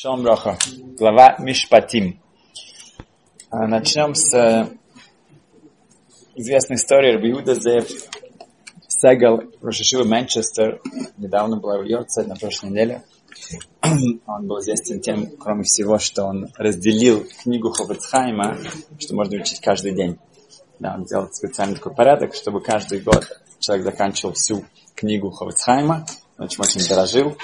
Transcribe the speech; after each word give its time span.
Шалом 0.00 0.22
Броха. 0.22 0.56
Глава 0.96 1.34
Мишпатим. 1.40 2.20
А, 3.50 3.66
начнем 3.66 4.14
с 4.14 4.32
э, 4.32 4.68
известной 6.36 6.76
истории 6.76 7.14
Рабиуда 7.14 7.56
Зев 7.56 7.88
Сегал 8.86 9.40
Рошишива 9.60 10.04
Манчестер. 10.04 10.80
Недавно 11.16 11.56
была 11.56 11.78
в 11.78 11.84
Йорце, 11.84 12.22
на 12.22 12.36
прошлой 12.36 12.70
неделе. 12.70 13.02
Он 14.28 14.46
был 14.46 14.60
известен 14.60 15.00
тем, 15.00 15.36
кроме 15.36 15.64
всего, 15.64 15.98
что 15.98 16.26
он 16.26 16.46
разделил 16.56 17.26
книгу 17.42 17.72
Ховецхайма, 17.72 18.56
что 19.00 19.16
можно 19.16 19.40
учить 19.40 19.58
каждый 19.58 19.96
день. 19.96 20.16
Да, 20.78 20.94
он 20.94 21.06
делал 21.06 21.28
специальный 21.32 21.74
такой 21.74 21.92
порядок, 21.92 22.36
чтобы 22.36 22.60
каждый 22.60 23.00
год 23.00 23.26
человек 23.58 23.84
заканчивал 23.84 24.34
всю 24.34 24.64
книгу 24.94 25.32
Ховецхайма, 25.32 26.06
очень 26.38 26.60
очень 26.60 26.88
дорожил. 26.88 27.36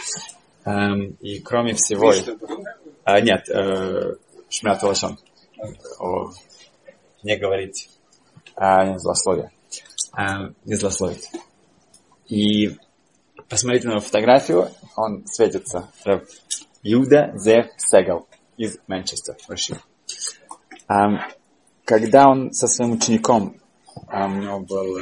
Эм, 0.65 1.17
и 1.21 1.41
кроме 1.41 1.75
всего... 1.75 2.13
А, 3.05 3.21
нет, 3.21 3.49
э, 3.51 4.15
шмят 4.49 4.83
лошон. 4.83 5.19
Не 7.23 7.37
говорить 7.37 7.91
а, 8.57 8.99
злословие. 8.99 9.51
А, 10.13 10.51
не 10.65 10.75
злословить. 10.75 11.31
И 12.29 12.77
посмотрите 13.49 13.89
на 13.89 14.01
фотографию, 14.01 14.71
он 14.97 15.27
светится. 15.27 15.91
Юда 16.83 17.33
Зев 17.35 17.67
Сегал 17.79 18.27
из 18.57 18.79
Манчестера, 18.87 19.37
Россия. 19.49 19.81
Um, 20.89 21.19
когда 21.85 22.29
он 22.29 22.53
со 22.53 22.67
своим 22.67 22.93
учеником, 22.93 23.57
um, 24.13 24.39
у 24.39 24.43
него 24.43 24.61
был 24.61 24.99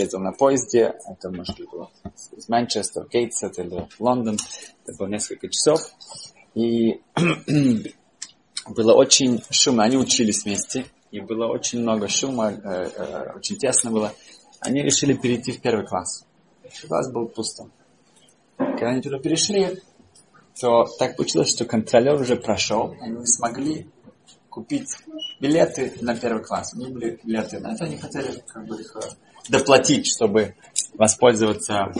ездил 0.00 0.20
на 0.20 0.32
поезде, 0.32 0.94
это 1.08 1.30
может 1.30 1.58
быть 1.58 1.68
из 2.36 2.48
Манчестера, 2.48 3.06
Гейтсет 3.10 3.58
или 3.58 3.88
Лондон, 3.98 4.36
это 4.84 4.96
было 4.96 5.08
несколько 5.08 5.48
часов, 5.48 5.80
и 6.54 7.00
было 8.68 8.94
очень 8.94 9.42
шумно, 9.50 9.84
они 9.84 9.96
учились 9.96 10.44
вместе, 10.44 10.86
и 11.10 11.20
было 11.20 11.46
очень 11.46 11.80
много 11.80 12.08
шума, 12.08 12.52
э, 12.52 12.90
э, 12.94 13.32
очень 13.36 13.56
тесно 13.56 13.90
было. 13.90 14.12
Они 14.60 14.82
решили 14.82 15.14
перейти 15.14 15.52
в 15.52 15.60
первый 15.60 15.86
класс. 15.86 16.26
Класс 16.86 17.10
был 17.10 17.28
пустым. 17.28 17.72
Когда 18.56 18.88
они 18.88 19.02
туда 19.02 19.18
перешли, 19.18 19.82
то 20.60 20.86
так 20.98 21.16
получилось, 21.16 21.50
что 21.50 21.64
контролер 21.64 22.20
уже 22.20 22.36
прошел, 22.36 22.94
они 23.00 23.18
не 23.18 23.26
смогли 23.26 23.86
купить 24.56 24.88
билеты 25.38 25.92
на 26.00 26.16
первый 26.16 26.42
класс. 26.42 26.72
У 26.72 26.78
них 26.78 26.90
были 26.90 27.20
билеты 27.22 27.60
на 27.60 27.74
это, 27.74 27.84
они 27.84 27.98
хотели 27.98 28.42
как 28.46 28.66
бы 28.66 28.80
их 28.80 28.96
э, 28.96 29.00
доплатить, 29.50 30.06
чтобы 30.06 30.54
воспользоваться 30.94 31.92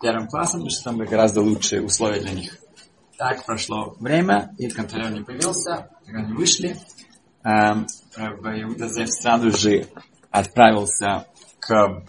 первым 0.00 0.28
классом, 0.28 0.60
потому 0.60 0.70
что 0.70 0.84
там 0.84 0.98
были 0.98 1.08
гораздо 1.08 1.40
лучшие 1.40 1.82
условия 1.82 2.20
для 2.20 2.30
них. 2.30 2.56
Так 3.18 3.44
прошло 3.44 3.96
время, 3.98 4.54
и 4.56 4.68
контролер 4.68 5.10
не 5.10 5.24
появился, 5.24 5.90
когда 6.06 6.20
они 6.20 6.32
вышли. 6.32 6.76
Эм, 7.42 7.88
Иуда 8.16 8.88
сразу 9.06 9.50
же 9.50 9.88
отправился 10.30 11.26
к 11.58 12.04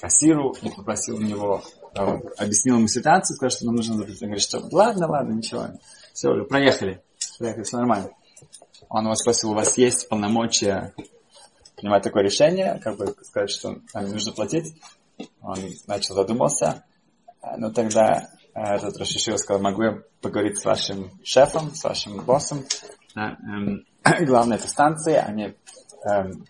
кассиру 0.00 0.54
и 0.62 0.70
попросил 0.70 1.16
у 1.16 1.20
него, 1.20 1.64
э, 1.96 2.00
объяснил 2.38 2.76
ему 2.76 2.86
ситуацию, 2.86 3.34
сказал, 3.34 3.50
что 3.50 3.66
нам 3.66 3.74
нужно 3.74 3.96
заплатить. 3.96 4.22
Он 4.22 4.28
говорит, 4.28 4.44
что 4.44 4.60
ладно, 4.70 5.08
ладно, 5.08 5.32
ничего, 5.32 5.66
все, 6.12 6.30
уже 6.30 6.44
проехали, 6.44 7.02
проехали, 7.40 7.64
все 7.64 7.76
нормально. 7.76 8.10
Он 8.88 9.04
его 9.04 9.14
спросил, 9.14 9.50
у 9.50 9.54
вас 9.54 9.76
есть 9.78 10.08
полномочия 10.08 10.94
принимать 11.76 12.02
такое 12.02 12.22
решение, 12.22 12.80
как 12.82 12.96
бы 12.96 13.14
сказать, 13.22 13.50
что 13.50 13.76
нам 13.92 14.08
нужно 14.08 14.32
платить. 14.32 14.74
Он 15.42 15.58
начал 15.86 16.14
задумался. 16.14 16.84
Но 17.56 17.70
тогда 17.70 18.28
э, 18.54 18.60
этот 18.60 18.96
Рашишил 18.96 19.38
сказал, 19.38 19.62
могу 19.62 19.82
я 19.82 19.98
поговорить 20.20 20.58
с 20.58 20.64
вашим 20.64 21.10
шефом, 21.22 21.74
с 21.74 21.84
вашим 21.84 22.24
боссом. 22.24 22.64
Да, 23.14 23.36
эм, 23.42 23.84
главное, 24.26 24.56
это 24.56 24.68
станция. 24.68 25.20
Они 25.22 25.54
эм, 26.04 26.46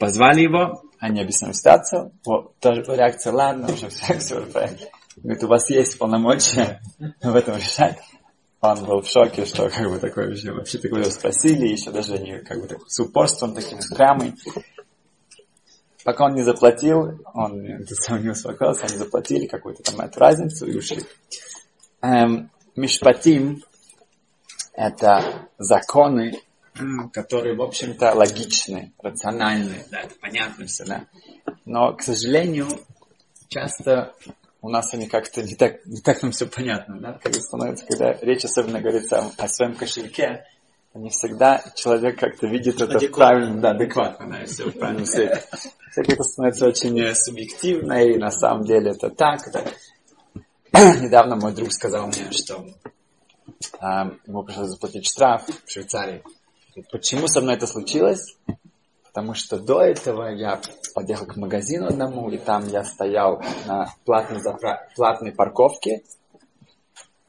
позвали 0.00 0.40
его, 0.40 0.82
они 0.98 1.20
объяснили 1.20 1.52
ситуацию. 1.52 2.12
Вот, 2.24 2.58
тоже 2.58 2.82
реакция, 2.82 3.32
ладно, 3.32 3.72
уже 3.72 3.88
все, 3.90 4.18
все, 4.18 4.46
Говорит, 5.16 5.42
у 5.42 5.48
вас 5.48 5.68
есть 5.68 5.98
полномочия 5.98 6.80
в 7.20 7.34
этом 7.34 7.56
решать 7.56 7.98
он 8.60 8.84
был 8.84 9.02
в 9.02 9.08
шоке, 9.08 9.44
что 9.44 9.68
как 9.70 9.88
бы 9.88 9.98
такое 9.98 10.28
вообще, 10.28 10.52
вообще 10.52 10.78
такое 10.78 11.04
спросили, 11.04 11.68
еще 11.68 11.90
даже 11.90 12.18
не 12.18 12.40
как 12.40 12.60
бы 12.60 12.66
так, 12.66 12.78
с 12.88 12.98
упорством 13.00 13.54
таким 13.54 13.78
прямым. 13.78 14.36
Пока 16.04 16.24
он 16.24 16.34
не 16.34 16.42
заплатил, 16.42 17.20
он 17.34 17.62
не 17.62 18.30
успокоился, 18.30 18.86
они 18.86 18.96
заплатили 18.96 19.46
какую-то 19.46 19.82
там 19.82 20.00
эту 20.00 20.18
разницу 20.18 20.66
и 20.66 20.76
ушли. 20.76 21.02
Эм, 22.00 22.50
Мишпатим– 22.76 23.62
это 24.72 25.48
законы, 25.58 26.40
которые, 27.12 27.56
в 27.56 27.62
общем-то, 27.62 28.12
логичны, 28.14 28.92
рациональны, 29.02 29.84
да, 29.90 30.00
это 30.02 30.14
понятно 30.20 30.66
все, 30.66 30.84
да. 30.84 31.06
Но, 31.64 31.94
к 31.94 32.02
сожалению, 32.02 32.68
часто 33.48 34.14
у 34.60 34.68
нас 34.68 34.92
они 34.92 35.06
как-то 35.06 35.42
не 35.42 35.54
так, 35.54 35.84
не 35.86 36.00
так 36.00 36.22
нам 36.22 36.32
все 36.32 36.46
понятно, 36.46 36.98
да? 37.00 37.18
Когда 37.22 37.40
становится, 37.40 37.86
когда 37.86 38.12
речь 38.14 38.44
особенно 38.44 38.80
говорится 38.80 39.30
о, 39.36 39.48
своем 39.48 39.74
кошельке, 39.74 40.44
не 40.94 41.10
всегда 41.10 41.62
человек 41.76 42.18
как-то 42.18 42.48
видит 42.48 42.80
это 42.80 42.96
адекватно. 42.96 43.16
правильно, 43.16 43.60
да, 43.60 43.70
адекватно, 43.70 44.28
да, 44.30 44.46
все 44.46 44.64
в 44.64 44.72
правильном 44.72 45.06
свете. 45.06 45.44
Все 45.90 46.02
как-то 46.02 46.24
становится 46.24 46.66
очень 46.66 47.14
субъективно, 47.14 48.02
и 48.02 48.18
на 48.18 48.30
самом 48.30 48.64
деле 48.64 48.90
это 48.90 49.10
так. 49.10 49.40
Да. 49.52 49.64
Недавно 51.00 51.36
мой 51.36 51.52
друг 51.54 51.72
сказал 51.72 52.08
мне, 52.08 52.30
что 52.32 52.66
э, 53.80 54.10
ему 54.26 54.42
пришлось 54.42 54.68
заплатить 54.68 55.06
штраф 55.06 55.44
в 55.46 55.70
Швейцарии. 55.70 56.22
Почему 56.90 57.28
со 57.28 57.40
мной 57.40 57.54
это 57.54 57.66
случилось? 57.66 58.36
Потому 59.18 59.34
что 59.34 59.58
до 59.58 59.82
этого 59.82 60.28
я 60.28 60.60
подъехал 60.94 61.26
к 61.26 61.34
магазину 61.34 61.88
одному, 61.88 62.30
и 62.30 62.38
там 62.38 62.68
я 62.68 62.84
стоял 62.84 63.42
на 63.66 63.92
платной, 64.04 64.40
запра... 64.40 64.88
платной 64.94 65.32
парковке, 65.32 66.04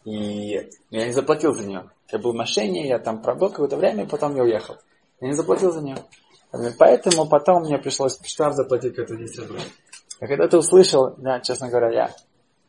и 0.06 0.70
я 0.92 1.08
не 1.08 1.12
заплатил 1.14 1.56
за 1.56 1.66
нее. 1.66 1.90
Я 2.12 2.20
был 2.20 2.34
в 2.34 2.36
машине, 2.36 2.88
я 2.88 3.00
там 3.00 3.24
пробыл 3.24 3.50
какое-то 3.50 3.76
время, 3.76 4.04
и 4.04 4.08
потом 4.08 4.36
я 4.36 4.44
уехал. 4.44 4.78
Я 5.20 5.30
не 5.30 5.34
заплатил 5.34 5.72
за 5.72 5.82
нее. 5.82 5.98
Поэтому 6.78 7.28
потом 7.28 7.64
мне 7.64 7.80
пришлось 7.80 8.20
штраф 8.24 8.54
заплатить 8.54 8.94
какой-то 8.94 9.16
10 9.16 9.40
рублей. 9.40 9.64
А 10.20 10.28
когда 10.28 10.48
ты 10.48 10.60
услышал, 10.60 11.16
да, 11.18 11.40
честно 11.40 11.70
говоря, 11.70 11.90
я 11.90 12.16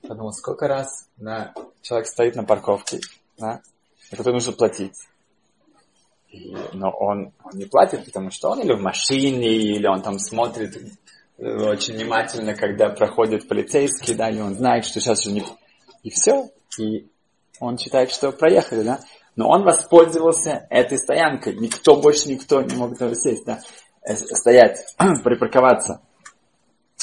подумал, 0.08 0.32
сколько 0.32 0.66
раз 0.66 1.10
да, 1.18 1.52
человек 1.82 2.08
стоит 2.08 2.36
на 2.36 2.44
парковке, 2.44 3.00
да, 3.36 3.60
и 4.10 4.16
который 4.16 4.32
нужно 4.32 4.52
платить. 4.52 4.96
И, 6.30 6.54
но 6.72 6.90
он, 6.90 7.32
он 7.42 7.52
не 7.54 7.64
платит, 7.64 8.04
потому 8.04 8.30
что 8.30 8.50
он 8.50 8.60
или 8.60 8.72
в 8.72 8.80
машине, 8.80 9.48
или 9.52 9.86
он 9.86 10.02
там 10.02 10.18
смотрит 10.18 10.76
э, 10.76 11.44
очень 11.44 11.94
внимательно, 11.94 12.54
когда 12.54 12.88
проходит 12.90 13.48
полицейский, 13.48 14.14
да, 14.14 14.30
и 14.30 14.40
он 14.40 14.54
знает, 14.54 14.84
что 14.84 15.00
сейчас 15.00 15.26
уже 15.26 15.34
не... 15.34 15.44
И 16.02 16.10
все. 16.10 16.48
И 16.78 17.08
он 17.58 17.78
считает, 17.78 18.10
что 18.10 18.32
проехали, 18.32 18.82
да. 18.82 19.00
Но 19.36 19.48
он 19.48 19.64
воспользовался 19.64 20.66
этой 20.70 20.98
стоянкой. 20.98 21.56
Никто, 21.56 22.00
больше 22.00 22.28
никто 22.28 22.62
не 22.62 22.76
мог 22.76 22.96
туда 22.96 23.14
сесть, 23.14 23.44
да. 23.44 23.60
Э, 24.02 24.14
стоять, 24.14 24.84
припарковаться. 25.24 26.00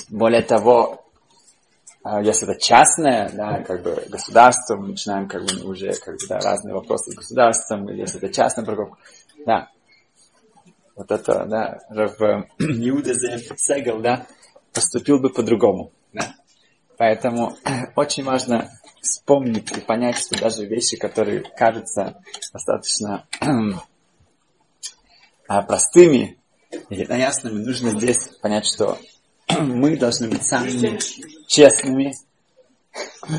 Более 0.10 0.42
того, 0.42 1.07
если 2.22 2.50
это 2.50 2.60
частное, 2.60 3.30
да, 3.34 3.64
как 3.64 3.84
бы 3.84 4.04
государство, 4.10 4.76
мы 4.76 4.90
начинаем 4.90 5.28
как 5.28 5.44
бы 5.44 5.70
уже 5.70 5.94
как 5.94 6.16
бы, 6.16 6.28
да, 6.30 6.40
разные 6.40 6.74
вопросы 6.74 7.12
с 7.12 7.16
государством, 7.16 7.90
или 7.90 8.02
если 8.02 8.18
это 8.18 8.34
частная 8.34 8.66
парковка, 8.66 8.98
да. 9.46 9.70
Вот 10.96 11.12
это, 11.12 11.46
да, 11.46 11.80
Рав 11.90 12.20
Иуда 12.60 13.14
Сегел, 13.14 14.00
да, 14.02 14.26
поступил 14.74 15.20
бы 15.20 15.30
по-другому, 15.30 15.92
да. 16.14 16.36
Поэтому 16.98 17.58
очень 17.96 18.24
важно 18.24 18.70
вспомнить 19.02 19.72
и 19.76 19.82
понять, 19.82 20.18
что 20.18 20.40
даже 20.40 20.66
вещи, 20.66 20.98
которые 20.98 21.42
кажутся 21.42 22.22
достаточно 22.52 23.28
а, 25.48 25.62
простыми 25.62 26.38
и 26.90 26.96
ясными, 26.96 27.64
нужно 27.64 27.92
здесь 27.92 28.28
понять, 28.42 28.66
что 28.66 28.98
мы 29.60 29.98
должны 29.98 30.28
быть 30.30 30.44
самыми 30.44 31.00
честными, 31.48 32.14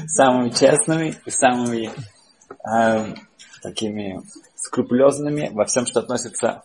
самыми 0.07 0.51
честными 0.51 1.17
и 1.25 1.31
самыми 1.31 1.91
э, 2.71 3.15
такими 3.63 4.23
скрупулезными 4.57 5.51
во 5.53 5.65
всем, 5.67 5.87
что 5.87 6.01
относится 6.01 6.63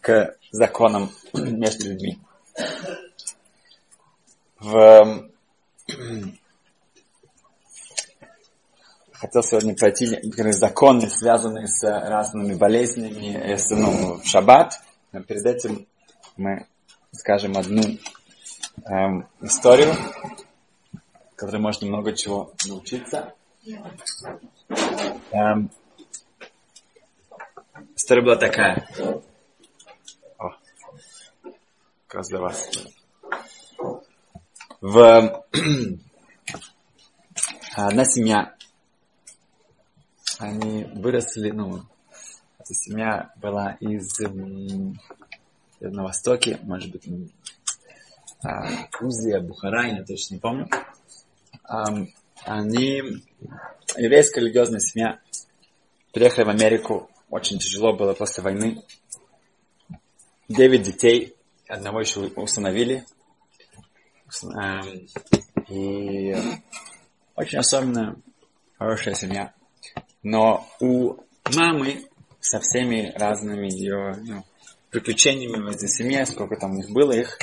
к 0.00 0.36
законам 0.50 1.10
между 1.34 1.90
людьми. 1.90 2.18
В, 4.58 5.28
хотел 9.12 9.42
сегодня 9.42 9.74
пройти 9.74 10.06
некоторые 10.08 10.54
законы, 10.54 11.08
связанные 11.08 11.66
с 11.66 11.82
разными 11.82 12.54
болезнями, 12.54 13.48
если, 13.48 13.74
ну, 13.74 14.14
в 14.20 14.26
шаббат. 14.26 14.80
Но 15.12 15.22
перед 15.22 15.44
этим 15.44 15.86
мы 16.36 16.66
скажем 17.12 17.56
одну 17.56 17.82
эм, 18.84 19.26
историю, 19.40 19.94
которой 21.34 21.60
можно 21.60 21.86
много 21.86 22.12
чего 22.12 22.52
научиться. 22.66 23.34
Эм, 25.32 25.70
история 27.96 28.22
была 28.22 28.36
такая. 28.36 28.86
О, 30.38 30.50
как 32.06 32.14
раз 32.14 32.28
для 32.28 32.40
вас. 32.40 32.70
В 34.80 35.44
одна 37.76 38.04
семья, 38.04 38.54
они 40.38 40.84
выросли, 40.84 41.50
ну, 41.50 41.82
эта 42.58 42.74
семья 42.74 43.32
была 43.36 43.76
из, 43.80 44.18
на 45.80 46.02
востоке, 46.02 46.58
может 46.62 46.90
быть, 46.90 47.06
Грузия, 48.92 49.40
Бухара, 49.40 49.86
я 49.86 50.04
точно 50.04 50.34
не 50.34 50.40
помню. 50.40 50.68
Они, 52.44 53.02
еврейская 53.96 54.40
религиозная 54.40 54.80
семья, 54.80 55.20
приехали 56.12 56.44
в 56.44 56.50
Америку, 56.50 57.10
очень 57.30 57.58
тяжело 57.58 57.92
было 57.92 58.14
после 58.14 58.42
войны. 58.42 58.82
Девять 60.48 60.82
детей, 60.82 61.34
одного 61.68 62.00
еще 62.00 62.20
установили. 62.36 63.04
И 65.68 66.34
очень 67.34 67.58
особенная, 67.58 68.16
хорошая 68.78 69.14
семья. 69.14 69.52
Но 70.22 70.66
у 70.80 71.16
мамы 71.54 72.04
со 72.40 72.60
всеми 72.60 73.12
разными 73.16 73.66
ее 73.66 74.14
ну, 74.24 74.44
приключениями 74.90 75.62
в 75.62 75.66
этой 75.66 75.88
семье, 75.88 76.26
сколько 76.26 76.56
там 76.56 76.72
у 76.72 76.76
них 76.76 76.90
было 76.90 77.12
их, 77.12 77.38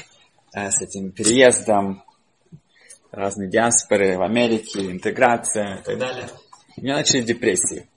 с 0.54 0.82
этим 0.82 1.12
переездом, 1.12 2.04
разные 3.12 3.50
диаспоры 3.50 4.18
в 4.18 4.22
Америке, 4.22 4.92
интеграция 4.92 5.80
и 5.80 5.84
так 5.84 5.98
далее. 5.98 6.30
У 6.78 6.82
меня 6.82 6.96
начали 6.96 7.22
депрессии. 7.22 7.90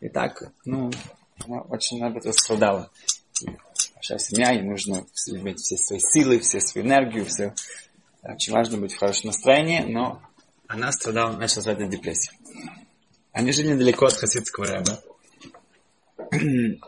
И 0.00 0.08
так, 0.08 0.42
ну, 0.64 0.90
она 1.44 1.60
очень 1.62 2.02
об 2.02 2.16
этом 2.16 2.32
страдала. 2.32 2.90
Большая 3.94 4.18
семья, 4.18 4.52
ей 4.52 4.62
нужно 4.62 5.04
иметь 5.26 5.58
все 5.58 5.76
свои 5.76 6.00
силы, 6.00 6.38
все 6.38 6.60
свою 6.60 6.86
энергию, 6.86 7.26
все. 7.26 7.54
Очень 8.22 8.52
важно 8.52 8.78
быть 8.78 8.92
в 8.92 8.98
хорошем 8.98 9.28
настроении, 9.28 9.80
но 9.80 10.22
она 10.66 10.92
страдала, 10.92 11.36
начала 11.36 11.62
страдать 11.62 11.90
депрессией. 11.90 12.38
Они 13.32 13.52
жили 13.52 13.72
недалеко 13.72 14.06
от 14.06 14.14
хасидского 14.14 14.66
рэба. 14.66 15.00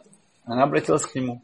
Она 0.44 0.64
обратилась 0.64 1.06
к 1.06 1.14
нему. 1.14 1.42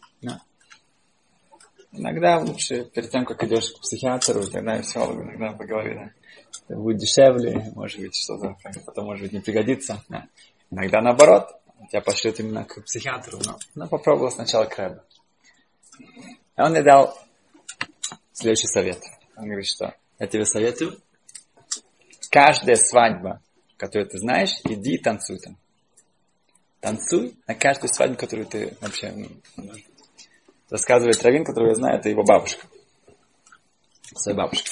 Иногда 1.93 2.38
лучше, 2.38 2.85
перед 2.85 3.11
тем, 3.11 3.25
как 3.25 3.43
идешь 3.44 3.73
к 3.73 3.81
психиатру 3.81 4.49
далее, 4.50 4.83
психологу, 4.83 5.23
иногда 5.23 5.53
поговори, 5.53 5.94
да. 5.94 6.75
Будет 6.75 6.99
дешевле, 6.99 7.73
может 7.75 8.00
быть, 8.00 8.17
что-то 8.17 8.56
потом, 8.85 9.06
может 9.06 9.23
быть, 9.23 9.33
не 9.33 9.41
пригодится. 9.41 10.03
Да. 10.09 10.27
Иногда 10.71 11.00
наоборот, 11.00 11.49
тебя 11.91 12.00
пошлют 12.00 12.41
именно 12.41 12.65
к 12.65 12.83
психиатру, 12.85 13.38
но 13.44 13.59
она 13.75 13.87
попробовала 13.87 14.31
сначала 14.31 14.65
к 14.65 14.77
Рэбе. 14.79 15.00
И 16.56 16.61
он 16.61 16.71
мне 16.71 16.83
дал 16.83 17.17
следующий 18.32 18.67
совет. 18.67 19.00
Он 19.37 19.44
говорит, 19.44 19.67
что 19.67 19.94
я 20.19 20.27
тебе 20.27 20.44
советую, 20.44 20.99
каждая 22.31 22.77
свадьба, 22.77 23.43
которую 23.77 24.09
ты 24.09 24.19
знаешь, 24.19 24.53
иди 24.65 24.94
и 24.94 24.99
танцуй 24.99 25.39
там. 25.39 25.56
Танцуй 26.81 27.37
на 27.47 27.55
каждую 27.55 27.93
свадьбу, 27.93 28.17
которую 28.17 28.47
ты 28.47 28.77
вообще 28.81 29.12
ну, 29.56 29.73
рассказывает 30.71 31.23
Равин, 31.23 31.45
которого 31.45 31.71
я 31.71 31.75
знаю, 31.75 31.99
это 31.99 32.09
его 32.09 32.23
бабушка. 32.23 32.67
Своя 34.15 34.37
бабушка. 34.37 34.71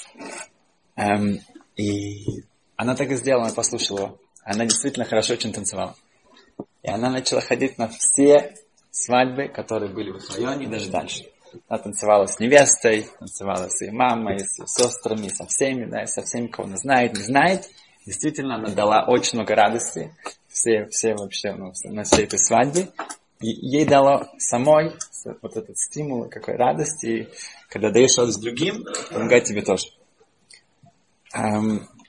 Эм, 0.97 1.41
и 1.77 2.25
она 2.77 2.95
так 2.95 3.11
и 3.11 3.17
сделала, 3.17 3.47
она 3.47 3.55
послушала 3.55 3.99
его. 3.99 4.19
Она 4.43 4.65
действительно 4.65 5.05
хорошо 5.05 5.35
очень 5.35 5.53
танцевала. 5.53 5.95
И 6.83 6.89
она 6.89 7.11
начала 7.11 7.41
ходить 7.41 7.79
на 7.79 7.89
все 7.89 8.55
свадьбы, 8.91 9.49
которые 9.49 9.93
были 9.93 10.11
в 10.11 10.35
районе 10.35 10.67
и 10.67 10.69
даже 10.69 10.91
дальше. 10.91 11.25
Она 11.69 11.79
танцевала 11.79 12.27
с 12.27 12.39
невестой, 12.39 13.09
танцевала 13.19 13.69
с 13.69 13.81
ее 13.83 13.93
мамой, 13.93 14.41
с 14.41 14.59
ее 14.59 14.67
сестрами, 14.67 15.29
со 15.29 15.47
всеми, 15.47 15.87
да, 15.87 16.07
со 16.07 16.23
всеми, 16.23 16.49
кого 16.49 16.69
она 16.69 16.77
знает, 16.77 17.15
не 17.15 17.23
знает. 17.23 17.69
Действительно, 18.07 18.57
она 18.57 18.69
дала 18.69 19.07
очень 19.07 19.39
много 19.39 19.55
радости 19.55 20.15
все, 20.49 20.87
все 20.87 21.15
вообще 21.15 21.53
ну, 21.53 21.73
на 21.85 22.05
всей 22.05 22.25
этой 22.25 22.39
свадьбе. 22.39 22.89
Ей 23.47 23.85
дало 23.85 24.27
самой 24.39 24.93
вот 25.43 25.57
этот 25.57 25.77
стимул, 25.79 26.31
какой 26.31 26.57
радости. 26.57 27.29
Когда 27.69 27.91
даешь 27.91 28.17
радость 28.17 28.41
другим, 28.41 28.87
помогает 29.11 29.45
тебе 29.45 29.61
тоже. 29.61 29.89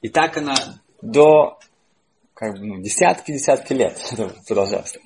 И 0.01 0.09
так 0.09 0.37
она 0.37 0.55
до 1.01 1.59
как 2.33 2.53
бы, 2.53 2.65
ну, 2.65 2.81
десятки-десятки 2.81 3.73
лет 3.73 3.99
продолжалось. 4.47 4.97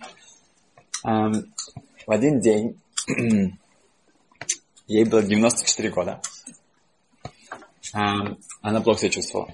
В 1.04 2.12
один 2.12 2.40
день 2.40 2.80
ей 4.88 5.06
было 5.06 5.24
94 5.24 5.90
года. 5.90 6.22
Она 7.92 8.81
плохо 8.81 9.00
себя 9.00 9.10
чувствовала. 9.10 9.54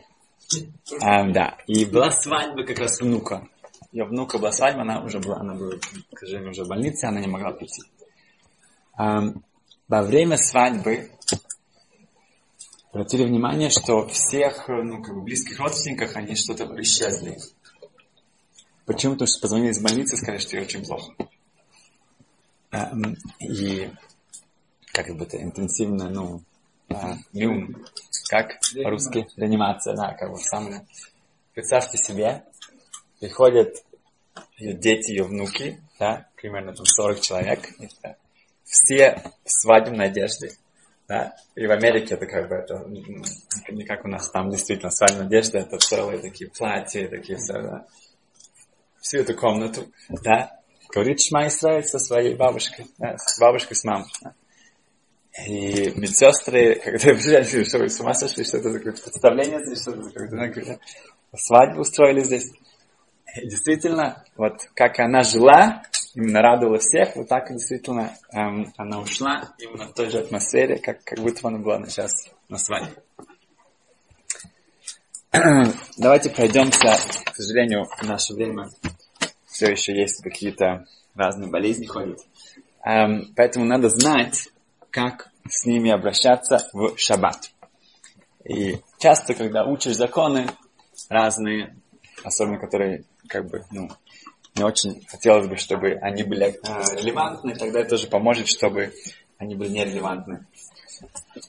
Да. 0.99 1.57
И 1.67 1.85
была 1.85 2.11
свадьба 2.11 2.65
как 2.65 2.79
раз 2.79 2.99
внука 2.99 3.47
ее 3.95 4.03
внука 4.03 4.37
была 4.37 4.51
свадьба, 4.51 4.81
она 4.81 5.01
уже 5.01 5.19
была, 5.19 5.37
она 5.37 5.55
была, 5.55 5.75
скажем, 6.13 6.49
уже 6.49 6.65
в 6.65 6.67
больнице, 6.67 7.05
она 7.05 7.21
не 7.21 7.27
могла 7.27 7.51
прийти. 7.51 7.81
Во 8.97 10.01
время 10.03 10.35
свадьбы 10.37 11.11
обратили 12.91 13.23
внимание, 13.23 13.69
что 13.69 14.05
всех 14.07 14.67
ну, 14.67 15.01
как 15.01 15.15
бы 15.15 15.21
близких 15.21 15.57
родственников 15.61 16.13
они 16.17 16.35
что-то 16.35 16.65
исчезли. 16.81 17.37
Почему? 18.85 19.13
Потому 19.13 19.27
что 19.27 19.39
позвонили 19.41 19.71
из 19.71 19.81
больницы 19.81 20.15
и 20.15 20.17
сказали, 20.17 20.39
что 20.39 20.57
ей 20.57 20.63
очень 20.63 20.85
плохо. 20.85 21.13
И 23.39 23.89
как 24.91 25.15
бы 25.15 25.23
это 25.23 25.41
интенсивно, 25.41 26.09
ну, 26.09 26.41
мюм, 27.31 27.85
как 28.29 28.59
по-русски, 28.83 29.29
реанимация, 29.37 29.95
да, 29.95 30.13
как 30.13 30.31
бы 30.31 30.37
самое. 30.39 30.85
Представьте 31.53 31.97
себе, 31.97 32.43
приходят 33.25 33.83
ее 34.57 34.73
дети, 34.73 35.11
ее 35.11 35.23
внуки, 35.23 35.81
да, 35.99 36.27
примерно 36.35 36.73
там 36.73 36.85
40 36.85 37.19
человек, 37.21 37.69
все 38.63 39.19
в 39.43 39.49
свадебной 39.49 40.05
одежде, 40.07 40.51
да, 41.07 41.35
и 41.55 41.65
в 41.65 41.71
Америке 41.71 42.13
это 42.13 42.27
как 42.27 42.47
бы, 42.47 42.55
это 42.55 42.85
не 43.71 43.83
как 43.83 44.05
у 44.05 44.07
нас 44.07 44.29
там 44.29 44.51
действительно 44.51 44.91
свадебная 44.91 45.25
одежда, 45.25 45.59
это 45.59 45.77
целые 45.77 46.19
такие 46.19 46.51
платья, 46.51 47.07
такие 47.07 47.37
все, 47.39 47.53
да, 47.53 47.85
всю 49.01 49.19
эту 49.19 49.33
комнату, 49.33 49.87
да, 50.09 50.59
говорит 50.93 51.19
Шма 51.19 51.47
Исраиль 51.47 51.83
со 51.83 51.97
своей 51.97 52.35
бабушкой, 52.35 52.85
да, 52.99 53.17
с 53.17 53.39
бабушкой, 53.39 53.75
с 53.75 53.83
мамой, 53.83 54.07
да. 54.21 54.33
И 55.47 55.91
медсестры, 55.99 56.75
когда 56.75 56.97
приезжали, 57.13 57.63
что 57.63 57.79
вы 57.79 57.89
с 57.89 57.99
ума 57.99 58.13
сошли, 58.13 58.43
что 58.43 58.57
это 58.57 58.71
какое-то 58.71 59.01
представление 59.01 59.65
здесь, 59.65 59.81
что 59.81 59.91
это 59.91 60.27
за 60.29 60.37
какое-то, 60.47 60.79
свадьбу 61.35 61.81
устроили 61.81 62.21
здесь 62.21 62.53
действительно, 63.43 64.23
вот 64.35 64.69
как 64.73 64.99
она 64.99 65.23
жила, 65.23 65.83
именно 66.13 66.41
радовала 66.41 66.79
всех, 66.79 67.15
вот 67.15 67.27
так 67.27 67.51
действительно 67.51 68.15
эм, 68.31 68.73
она 68.77 68.99
ушла 68.99 69.53
именно 69.59 69.87
в 69.87 69.93
той 69.93 70.09
же 70.09 70.19
атмосфере, 70.19 70.77
как, 70.77 71.03
как 71.03 71.19
будто 71.19 71.47
она 71.47 71.59
была 71.59 71.83
сейчас 71.85 72.11
на 72.49 72.57
свадьбе. 72.57 72.95
Давайте 75.97 76.29
пройдемся, 76.29 76.97
к 77.25 77.35
сожалению, 77.35 77.85
в 77.85 78.03
наше 78.03 78.33
время 78.33 78.69
все 79.45 79.71
еще 79.71 79.93
есть 79.93 80.23
какие-то 80.23 80.85
разные 81.13 81.49
болезни 81.49 81.85
ходят. 81.85 82.19
Эм, 82.85 83.33
поэтому 83.35 83.65
надо 83.65 83.89
знать, 83.89 84.49
как 84.91 85.29
с 85.47 85.65
ними 85.65 85.91
обращаться 85.91 86.69
в 86.71 86.97
шаббат. 86.97 87.51
И 88.45 88.77
часто, 88.99 89.33
когда 89.33 89.65
учишь 89.65 89.95
законы 89.95 90.47
разные, 91.09 91.75
особенно 92.23 92.59
которые 92.59 93.03
как 93.27 93.49
бы, 93.49 93.63
ну, 93.71 93.89
не 94.55 94.63
очень 94.63 95.05
хотелось 95.07 95.47
бы, 95.47 95.57
чтобы 95.57 95.93
они 96.01 96.23
были 96.23 96.47
э, 96.47 96.95
релевантны, 96.95 97.55
тогда 97.55 97.81
это 97.81 97.91
тоже 97.91 98.07
поможет, 98.07 98.47
чтобы 98.47 98.93
они 99.37 99.55
были 99.55 99.69
нерелевантны. 99.69 100.45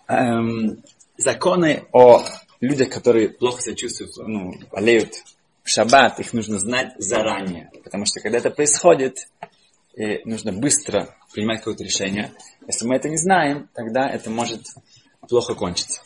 Эм, 0.09 0.83
законы 1.17 1.85
о 1.93 2.25
людях, 2.61 2.91
которые 2.91 3.29
плохо 3.29 3.63
себя 3.63 3.75
чувствуют, 3.77 4.17
ну, 4.17 4.55
болеют 4.73 5.15
в 5.63 5.69
шаббат, 5.69 6.19
их 6.21 6.33
нужно 6.33 6.59
знать 6.59 6.95
заранее. 6.99 7.71
Потому 7.85 8.07
что 8.07 8.21
когда 8.21 8.39
это 8.39 8.51
происходит, 8.51 9.29
и 9.95 10.21
нужно 10.25 10.53
быстро 10.53 11.17
принимать 11.33 11.59
какое-то 11.59 11.85
решение. 11.85 12.33
Если 12.67 12.87
мы 12.87 12.97
это 12.97 13.09
не 13.09 13.17
знаем, 13.17 13.69
тогда 13.73 14.09
это 14.09 14.31
может 14.31 14.63
плохо 15.29 15.55
кончиться. 15.55 16.03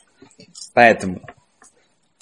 Поэтому 0.75 1.23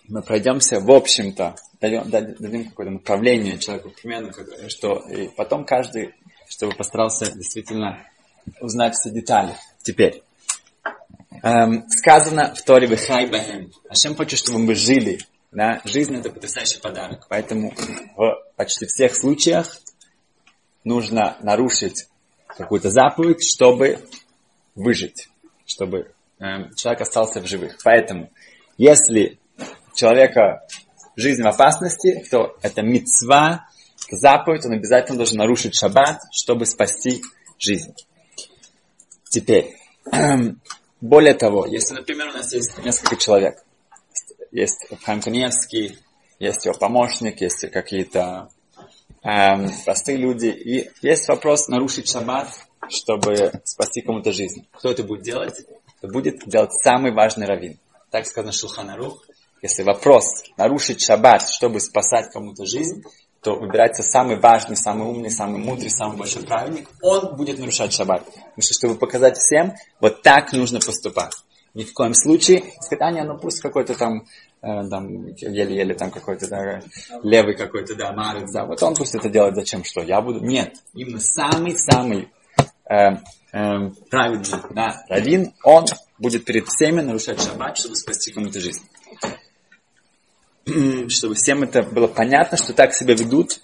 мы 0.09 0.23
пройдемся, 0.23 0.81
в 0.81 0.91
общем-то, 0.91 1.57
дадим, 1.81 2.11
дадим 2.11 2.71
какое-то 2.71 2.93
направление 2.93 3.59
человеку 3.59 3.91
примерно, 3.91 4.33
что 4.69 4.99
и 5.11 5.29
потом 5.29 5.65
каждый, 5.65 6.15
чтобы 6.49 6.75
постарался 6.75 7.31
действительно 7.33 8.07
узнать 8.61 8.95
все 8.95 9.11
детали. 9.11 9.55
Теперь. 9.83 10.23
Эм, 11.43 11.85
сказано 11.88 12.55
в 12.55 12.62
Торе 12.62 12.88
Бехай 12.88 13.27
Бахем. 13.27 13.71
Ашем 13.88 14.17
хочет, 14.17 14.38
чтобы 14.38 14.59
мы 14.59 14.75
жили 14.75 15.21
Да? 15.53 15.81
Жизнь 15.85 16.17
это 16.17 16.31
потрясающий 16.31 16.81
подарок. 16.81 17.27
Поэтому 17.29 17.73
в 18.17 18.43
почти 18.57 18.87
всех 18.87 19.15
случаях 19.15 19.79
нужно 20.85 21.37
нарушить 21.43 22.09
какую-то 22.47 22.91
заповедь, 22.91 23.45
чтобы 23.45 24.00
выжить, 24.75 25.29
чтобы 25.67 26.12
э, 26.41 26.45
человек 26.77 27.03
остался 27.03 27.41
в 27.41 27.47
живых. 27.47 27.79
Поэтому, 27.85 28.31
если 28.77 29.38
человека 29.99 30.62
жизнь 31.17 31.43
в 31.43 31.47
опасности, 31.47 32.25
то 32.31 32.57
это 32.62 32.83
мецва, 32.83 33.67
заповедь, 34.11 34.64
он 34.64 34.73
обязательно 34.73 35.17
должен 35.17 35.38
нарушить 35.38 35.75
шаббат, 35.75 36.21
чтобы 36.33 36.64
спасти 36.67 37.23
жизнь. 37.59 37.93
Теперь, 39.28 39.76
более 41.00 41.35
того, 41.35 41.67
если, 41.67 41.95
например, 41.95 42.28
у 42.28 42.33
нас 42.33 42.52
есть 42.55 42.78
несколько 42.78 43.17
человек, 43.17 43.62
есть 44.52 44.87
Хайм 45.05 45.21
есть 46.38 46.64
его 46.64 46.78
помощник, 46.78 47.40
есть 47.40 47.69
какие-то 47.73 48.49
эм, 49.25 49.73
простые 49.85 50.17
люди, 50.17 50.47
и 50.47 50.88
есть 51.02 51.28
вопрос 51.28 51.67
нарушить 51.67 52.09
шаббат, 52.09 52.49
чтобы 52.88 53.61
спасти 53.64 54.00
кому-то 54.02 54.33
жизнь. 54.33 54.67
Кто 54.73 54.93
это 54.93 55.02
будет 55.02 55.23
делать? 55.23 55.67
Это 56.00 56.12
будет 56.12 56.47
делать 56.47 56.73
самый 56.73 57.12
важный 57.12 57.47
раввин. 57.47 57.78
Так 58.11 58.25
сказано 58.25 58.52
Шулханарух. 58.52 59.21
Если 59.62 59.83
вопрос 59.83 60.45
нарушить 60.57 61.03
шаббат, 61.03 61.43
чтобы 61.49 61.81
спасать 61.81 62.31
кому-то 62.33 62.65
жизнь, 62.65 63.03
то 63.43 63.55
выбирается 63.55 64.03
самый 64.03 64.38
важный, 64.38 64.77
самый 64.77 65.07
умный, 65.07 65.31
самый 65.31 65.61
мудрый, 65.61 65.91
самый 65.91 66.17
большой 66.17 66.43
праведник, 66.43 66.88
он 67.03 67.37
будет 67.37 67.59
нарушать 67.59 67.93
шаббат. 67.93 68.25
Потому 68.25 68.62
что, 68.62 68.75
чтобы 68.75 68.95
показать 68.97 69.37
всем, 69.37 69.75
вот 70.00 70.23
так 70.23 70.53
нужно 70.53 70.81
поступать. 70.81 71.35
Ни 71.75 71.85
в 71.85 71.93
коем 71.93 72.15
случае 72.15 72.65
не, 72.91 73.25
ну 73.25 73.38
пусть 73.38 73.61
какой-то 73.61 73.97
там, 73.97 74.27
э, 74.62 74.88
там 74.88 75.27
еле-еле 75.37 75.95
там 75.95 76.11
какой-то 76.11 76.49
да, 76.49 76.81
левый 77.23 77.57
какой-то, 77.57 77.95
да, 77.95 78.12
марец, 78.12 78.50
да, 78.53 78.65
вот 78.65 78.83
он 78.83 78.95
пусть 78.95 79.15
это 79.15 79.29
делает, 79.29 79.55
зачем, 79.55 79.85
что, 79.85 80.00
я 80.03 80.21
буду. 80.21 80.41
Нет, 80.41 80.75
именно 80.95 81.21
самый-самый 81.21 82.31
э, 82.91 83.19
э, 83.53 83.91
праведный, 84.11 84.59
да, 84.71 85.05
раввин, 85.09 85.53
он 85.62 85.85
будет 86.19 86.45
перед 86.45 86.67
всеми 86.67 87.00
нарушать 87.00 87.41
шаббат, 87.41 87.77
чтобы 87.77 87.95
спасти 87.95 88.33
кому-то 88.33 88.59
жизнь. 88.59 88.83
чтобы 91.08 91.34
всем 91.34 91.62
это 91.62 91.82
было 91.82 92.06
понятно, 92.06 92.56
что 92.58 92.72
так 92.72 92.94
себя 92.94 93.14
ведут, 93.14 93.60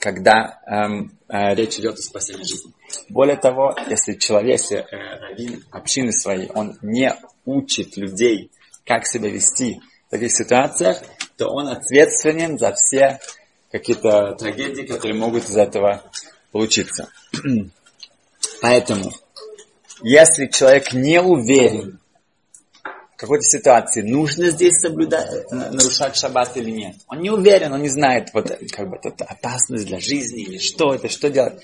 когда 0.00 0.60
эм, 0.66 1.12
э, 1.28 1.54
речь 1.54 1.78
идет 1.78 1.94
о 1.94 2.02
спасении 2.02 2.44
жизни. 2.44 2.72
Более 3.08 3.36
того, 3.36 3.74
если 3.88 4.14
человек, 4.14 4.60
если 4.60 4.78
э, 4.78 5.60
общины 5.70 6.12
своей, 6.12 6.50
он 6.54 6.78
не 6.82 7.14
учит 7.44 7.96
людей, 7.96 8.50
как 8.84 9.06
себя 9.06 9.30
вести 9.30 9.80
в 10.08 10.10
таких 10.10 10.32
ситуациях, 10.32 11.02
то 11.36 11.48
он 11.48 11.68
ответственен 11.68 12.58
за 12.58 12.74
все 12.74 13.18
какие-то 13.70 14.34
трагедии, 14.34 14.82
которые 14.82 15.18
могут 15.18 15.48
из 15.48 15.56
этого 15.56 16.02
получиться. 16.52 17.08
Поэтому, 18.60 19.10
если 20.02 20.46
человек 20.46 20.92
не 20.92 21.20
уверен 21.20 21.98
какой-то 23.24 23.44
ситуации 23.44 24.02
нужно 24.02 24.50
здесь 24.50 24.80
соблюдать, 24.80 25.50
нарушать 25.50 26.16
шаббат 26.16 26.56
или 26.56 26.70
нет. 26.70 26.96
Он 27.08 27.20
не 27.20 27.30
уверен, 27.30 27.72
он 27.72 27.82
не 27.82 27.88
знает, 27.88 28.28
вот 28.32 28.50
как 28.70 28.88
бы 28.88 28.98
это 29.02 29.24
опасность 29.24 29.86
для 29.86 29.98
жизни 29.98 30.42
или 30.42 30.58
что 30.58 30.94
это, 30.94 31.08
что 31.08 31.30
делать. 31.30 31.60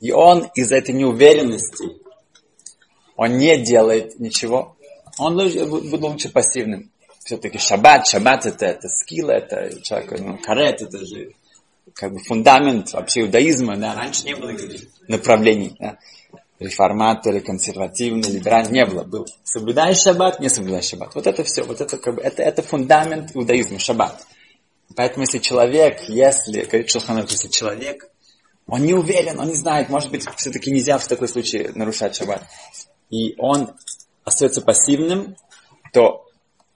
И 0.00 0.12
он 0.12 0.50
из 0.54 0.70
этой 0.70 0.94
неуверенности, 0.94 1.84
он 3.16 3.38
не 3.38 3.56
делает 3.58 4.20
ничего. 4.20 4.76
Он 5.18 5.34
будет 5.34 6.00
лучше 6.00 6.28
пассивным. 6.28 6.90
Все-таки 7.24 7.58
шаббат, 7.58 8.06
шаббат 8.06 8.46
это, 8.46 8.66
это 8.66 8.88
скилл, 8.88 9.30
это 9.30 9.80
человек, 9.82 10.20
ну, 10.20 10.38
карет, 10.38 10.82
это 10.82 11.04
же 11.04 11.32
как 11.94 12.12
бы 12.12 12.20
фундамент 12.20 12.92
вообще 12.92 13.22
иудаизма, 13.22 13.76
да, 13.76 13.94
раньше 13.94 14.24
не 14.24 14.36
было 14.36 14.52
направлений. 15.08 15.74
Да 15.78 15.98
реформаторы, 16.58 17.40
консервативные, 17.40 18.32
либеральные, 18.32 18.72
не 18.72 18.86
было. 18.86 19.04
Был 19.04 19.26
соблюдаешь 19.44 19.98
шаббат, 19.98 20.40
не 20.40 20.48
соблюдаешь 20.48 20.86
шаббат. 20.86 21.14
Вот 21.14 21.26
это 21.26 21.44
все, 21.44 21.62
вот 21.62 21.80
это, 21.80 21.98
как 21.98 22.16
бы, 22.16 22.22
это, 22.22 22.42
это 22.42 22.62
фундамент 22.62 23.34
иудаизма, 23.34 23.78
шаббат. 23.78 24.26
Поэтому 24.96 25.22
если 25.22 25.38
человек, 25.38 26.00
если, 26.08 26.62
говорит 26.62 26.90
Шелханов, 26.90 27.30
если 27.30 27.48
человек, 27.48 28.10
он 28.66 28.82
не 28.82 28.94
уверен, 28.94 29.38
он 29.38 29.48
не 29.48 29.54
знает, 29.54 29.88
может 29.88 30.10
быть, 30.10 30.26
все-таки 30.36 30.70
нельзя 30.70 30.98
в 30.98 31.06
такой 31.06 31.28
случае 31.28 31.70
нарушать 31.74 32.16
шаббат, 32.16 32.44
и 33.10 33.34
он 33.38 33.74
остается 34.24 34.60
пассивным, 34.60 35.36
то 35.92 36.26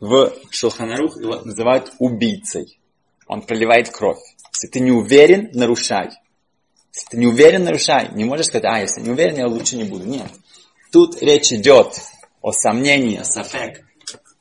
в 0.00 0.32
Шелханарух 0.50 1.20
его 1.20 1.40
называют 1.42 1.92
убийцей. 1.98 2.78
Он 3.26 3.42
проливает 3.42 3.90
кровь. 3.90 4.18
Если 4.52 4.68
ты 4.68 4.80
не 4.80 4.90
уверен, 4.90 5.50
нарушай. 5.52 6.10
Если 6.94 7.08
ты 7.08 7.16
не 7.16 7.26
уверен, 7.26 7.64
нарушай. 7.64 8.10
Не 8.12 8.24
можешь 8.24 8.46
сказать, 8.46 8.64
а, 8.64 8.80
если 8.80 9.00
не 9.00 9.10
уверен, 9.10 9.36
я 9.36 9.46
лучше 9.46 9.76
не 9.76 9.84
буду. 9.84 10.04
Нет. 10.04 10.30
Тут 10.90 11.22
речь 11.22 11.52
идет 11.52 11.98
о 12.42 12.52
сомнении, 12.52 13.16
о 13.16 13.24
сафек 13.24 13.84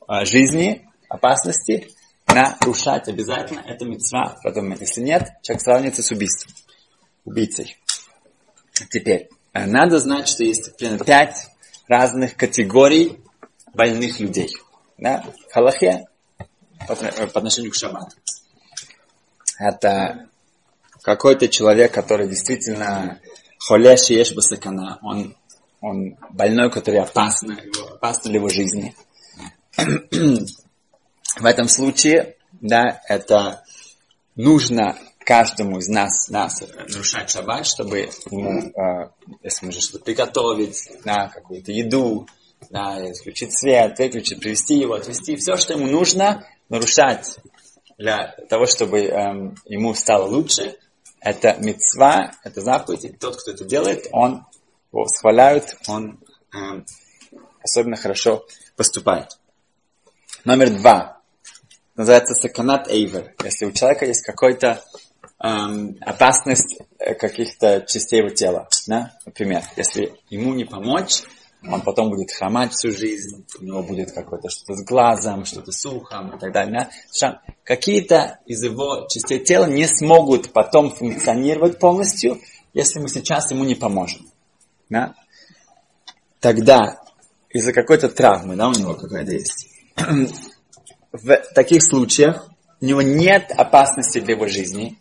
о 0.06 0.24
жизни, 0.24 0.88
опасности. 1.08 1.88
Нарушать 2.26 3.08
обязательно. 3.08 3.60
Это 3.60 3.84
мецва 3.84 4.36
в 4.42 4.46
этом 4.46 4.72
Если 4.72 5.00
нет, 5.02 5.28
человек 5.42 5.62
сравнится 5.62 6.02
с 6.02 6.10
убийством. 6.10 6.54
Убийцей. 7.24 7.78
Теперь, 8.90 9.28
э, 9.52 9.66
надо 9.66 9.98
знать, 9.98 10.28
что 10.28 10.44
есть 10.44 10.76
примерно 10.76 11.04
пять 11.04 11.48
разных 11.88 12.36
категорий 12.36 13.20
больных 13.74 14.18
людей. 14.20 14.50
Да? 14.98 15.24
Халахе 15.50 16.06
по 16.86 16.94
отношению 16.94 17.70
к 17.70 17.74
шаббату. 17.74 18.16
Это 19.58 20.28
какой-то 21.02 21.48
человек, 21.48 21.92
который 21.92 22.28
действительно 22.28 23.20
холеш 23.58 24.10
ешь 24.10 24.34
басакана, 24.34 24.98
он, 25.02 25.36
он 25.80 26.16
больной, 26.30 26.70
который 26.70 27.00
опасно, 27.00 27.58
опасно 27.94 28.30
для 28.30 28.38
его 28.38 28.48
жизни. 28.48 28.94
В 29.76 31.44
этом 31.44 31.68
случае, 31.68 32.36
да, 32.60 33.00
это 33.08 33.62
нужно 34.36 34.96
каждому 35.24 35.78
из 35.78 35.88
нас, 35.88 36.28
нас 36.28 36.62
нарушать 36.88 37.30
шаббат, 37.30 37.66
чтобы 37.66 38.10
ему, 38.30 38.70
э, 38.70 39.10
если 39.42 39.66
нужно 39.66 39.80
что-то 39.80 40.04
приготовить, 40.04 40.90
да, 41.04 41.28
какую-то 41.28 41.72
еду, 41.72 42.26
да, 42.70 42.98
включить 43.20 43.56
свет, 43.56 43.98
выключить, 43.98 44.40
привести 44.40 44.74
его, 44.76 44.94
отвести, 44.94 45.36
все, 45.36 45.56
что 45.56 45.74
ему 45.74 45.86
нужно, 45.86 46.46
нарушать 46.68 47.38
для 47.98 48.34
того, 48.48 48.66
чтобы 48.66 49.00
эм, 49.00 49.54
ему 49.66 49.94
стало 49.94 50.26
лучше, 50.26 50.76
это 51.22 51.56
мецва, 51.58 52.32
это 52.42 52.60
заповедь, 52.60 53.04
и 53.04 53.12
тот, 53.12 53.40
кто 53.40 53.52
это 53.52 53.64
делает, 53.64 54.08
он 54.12 54.44
его 54.92 55.04
восхваляют, 55.04 55.76
он 55.86 56.20
э, 56.54 56.82
особенно 57.62 57.96
хорошо 57.96 58.44
поступает. 58.76 59.38
Номер 60.44 60.70
два. 60.70 61.20
Называется 61.94 62.34
саканат 62.34 62.88
эйвер. 62.88 63.34
Если 63.44 63.66
у 63.66 63.72
человека 63.72 64.06
есть 64.06 64.24
какой-то 64.24 64.82
эм, 65.38 65.96
опасность 66.00 66.78
э, 66.98 67.14
каких-то 67.14 67.82
частей 67.86 68.18
его 68.18 68.30
тела, 68.30 68.68
да? 68.86 69.12
например, 69.24 69.62
если 69.76 70.14
ему 70.28 70.54
не 70.54 70.64
помочь, 70.64 71.22
он 71.68 71.80
потом 71.82 72.10
будет 72.10 72.32
хромать 72.32 72.72
всю 72.72 72.90
жизнь, 72.90 73.44
у 73.60 73.64
него 73.64 73.82
будет 73.82 74.12
какое-то 74.12 74.48
что-то 74.48 74.74
с 74.74 74.84
глазом, 74.84 75.44
что-то 75.44 75.72
с 75.72 75.86
ухом 75.86 76.34
и 76.34 76.38
так 76.38 76.52
далее. 76.52 76.90
Да? 77.20 77.40
Какие-то 77.64 78.40
из 78.46 78.62
его 78.64 79.06
частей 79.08 79.38
тела 79.38 79.66
не 79.66 79.86
смогут 79.86 80.52
потом 80.52 80.90
функционировать 80.90 81.78
полностью, 81.78 82.40
если 82.72 82.98
мы 82.98 83.08
сейчас 83.08 83.50
ему 83.50 83.64
не 83.64 83.74
поможем. 83.74 84.26
Да? 84.88 85.14
Тогда 86.40 87.00
из-за 87.50 87.72
какой-то 87.72 88.08
травмы, 88.08 88.56
да, 88.56 88.68
у 88.68 88.72
него 88.72 88.94
какая-то 88.94 89.32
есть, 89.32 89.68
в 91.12 91.36
таких 91.54 91.82
случаях 91.82 92.48
у 92.80 92.84
него 92.84 93.02
нет 93.02 93.52
опасности 93.56 94.18
для 94.18 94.34
его 94.34 94.48
жизни, 94.48 94.98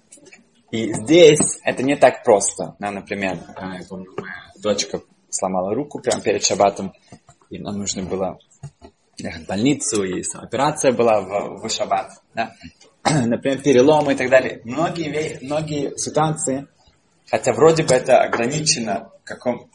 и 0.70 0.94
здесь 0.94 1.60
это 1.64 1.84
не 1.84 1.96
так 1.96 2.24
просто. 2.24 2.76
Да, 2.80 2.92
например, 2.92 3.40
э, 3.58 3.80
я 3.80 3.86
помню, 3.90 4.12
моя 4.18 4.52
дочка 4.62 5.02
сломала 5.32 5.74
руку 5.74 6.00
прямо 6.00 6.22
перед 6.22 6.46
шаббатом, 6.46 6.94
и 7.50 7.58
нам 7.58 7.80
нужно 7.80 8.04
было 8.04 8.38
ехать 9.18 9.46
в 9.46 9.48
больницу, 9.48 10.04
и 10.04 10.24
операция 10.36 10.92
была 10.92 11.22
в, 11.22 11.62
в 11.62 11.70
шаббат. 11.70 12.12
Да? 12.36 12.54
Например, 13.04 13.60
переломы 13.62 14.14
и 14.14 14.16
так 14.16 14.30
далее. 14.30 14.62
Многие, 14.64 15.40
многие 15.44 15.98
ситуации, 15.98 16.68
хотя 17.30 17.54
вроде 17.54 17.84
бы 17.84 17.94
это 17.96 18.22
ограничено 18.22 19.10
каком 19.24 19.70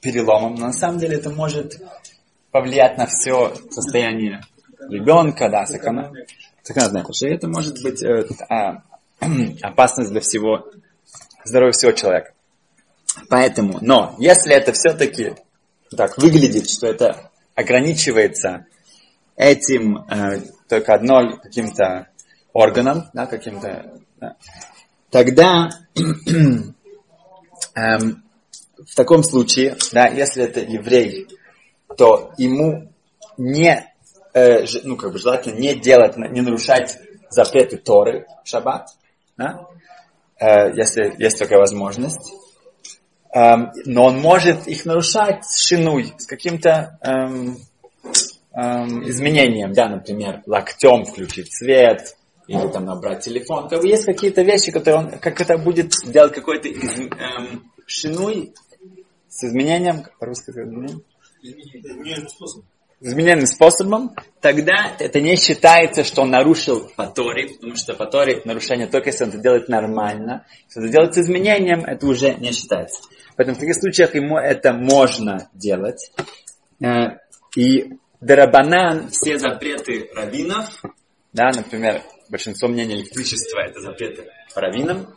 переломом, 0.00 0.54
но 0.54 0.66
на 0.66 0.72
самом 0.72 0.98
деле 0.98 1.16
это 1.16 1.30
может 1.30 1.80
повлиять 2.50 2.98
на 2.98 3.06
все 3.06 3.52
состояние 3.70 4.42
ребенка, 4.88 5.48
да, 5.48 5.66
сакана. 5.66 6.12
Сакана 6.62 6.88
знает, 6.88 7.06
что 7.12 7.26
это 7.26 7.48
может 7.48 7.82
быть 7.82 8.02
э, 8.02 8.26
а, 8.48 8.82
опасность 9.62 10.10
для 10.10 10.20
всего 10.20 10.66
здоровья 11.44 11.72
всего 11.72 11.92
человека. 11.92 12.32
Поэтому, 13.28 13.78
но 13.80 14.14
если 14.18 14.54
это 14.54 14.72
все-таки 14.72 15.34
так 15.96 16.16
выглядит, 16.18 16.68
что 16.68 16.86
это 16.86 17.30
ограничивается 17.54 18.66
этим, 19.36 19.98
э, 19.98 20.42
только 20.68 20.94
одной 20.94 21.38
каким-то 21.38 22.08
органом, 22.52 23.04
да, 23.12 23.26
каким-то, 23.26 24.00
да, 24.18 24.36
тогда 25.10 25.70
эм, 27.74 28.22
в 28.86 28.94
таком 28.96 29.22
случае, 29.22 29.76
да, 29.92 30.06
если 30.06 30.44
это 30.44 30.60
еврей, 30.60 31.28
то 31.96 32.32
ему 32.38 32.90
не, 33.36 33.92
э, 34.34 34.64
ну, 34.84 34.96
как 34.96 35.12
бы 35.12 35.18
желательно 35.18 35.58
не 35.58 35.74
делать, 35.74 36.16
не 36.16 36.40
нарушать 36.40 36.98
запреты 37.30 37.76
Торы 37.76 38.26
в 38.44 38.48
шаббат, 38.48 38.88
да, 39.36 39.66
э, 40.38 40.72
если 40.74 41.14
есть 41.18 41.38
такая 41.38 41.58
возможность. 41.58 42.32
Эм, 43.34 43.72
но 43.86 44.04
он 44.04 44.20
может 44.20 44.66
их 44.66 44.84
нарушать 44.84 45.44
с 45.46 45.58
шинуй, 45.66 46.12
с 46.18 46.26
каким-то 46.26 46.98
эм, 47.00 47.56
эм, 48.52 49.08
изменением, 49.08 49.72
да, 49.72 49.88
например, 49.88 50.42
локтем 50.46 51.06
включить 51.06 51.50
свет, 51.50 52.14
или 52.46 52.68
там 52.68 52.84
набрать 52.84 53.24
телефон. 53.24 53.68
Как 53.68 53.84
есть 53.84 54.04
какие-то 54.04 54.42
вещи, 54.42 54.70
которые 54.70 55.06
он, 55.06 55.18
как 55.18 55.40
это 55.40 55.56
будет 55.56 55.92
делать 56.04 56.34
какой-то 56.34 56.68
из, 56.68 56.98
эм, 56.98 57.72
шинуй 57.86 58.52
с 59.28 59.44
изменением, 59.44 60.04
по-русски 60.18 60.50
изменением? 60.50 61.02
Измененным 61.40 62.28
способом. 62.28 62.66
Измененным 63.04 63.46
способом, 63.46 64.14
тогда 64.40 64.94
это 65.00 65.20
не 65.20 65.34
считается, 65.34 66.04
что 66.04 66.22
он 66.22 66.30
нарушил 66.30 66.88
по 66.94 67.06
Торе, 67.06 67.48
потому 67.48 67.74
что 67.74 67.94
по 67.94 68.06
Торе 68.06 68.42
нарушение 68.44 68.86
только 68.86 69.08
если 69.08 69.24
он 69.24 69.30
это 69.30 69.38
делает 69.38 69.68
нормально. 69.68 70.46
Если 70.66 70.84
это 70.84 70.92
делать 70.92 71.14
с 71.14 71.18
изменением, 71.18 71.80
это 71.84 72.06
уже 72.06 72.34
не 72.34 72.52
считается. 72.52 73.02
Поэтому 73.36 73.56
в 73.56 73.60
таких 73.60 73.74
случаях 73.74 74.14
ему 74.14 74.38
это 74.38 74.72
можно 74.72 75.50
делать. 75.52 76.12
Э, 76.80 77.18
и 77.56 77.90
Дарабанан, 78.20 79.10
все 79.10 79.36
запреты 79.36 80.08
раввинов, 80.14 80.68
да, 81.32 81.50
например, 81.52 82.02
большинство 82.28 82.68
мнений 82.68 83.00
электричества 83.00 83.62
это 83.66 83.80
запреты 83.80 84.30
по 84.54 84.60
раввинам, 84.60 85.08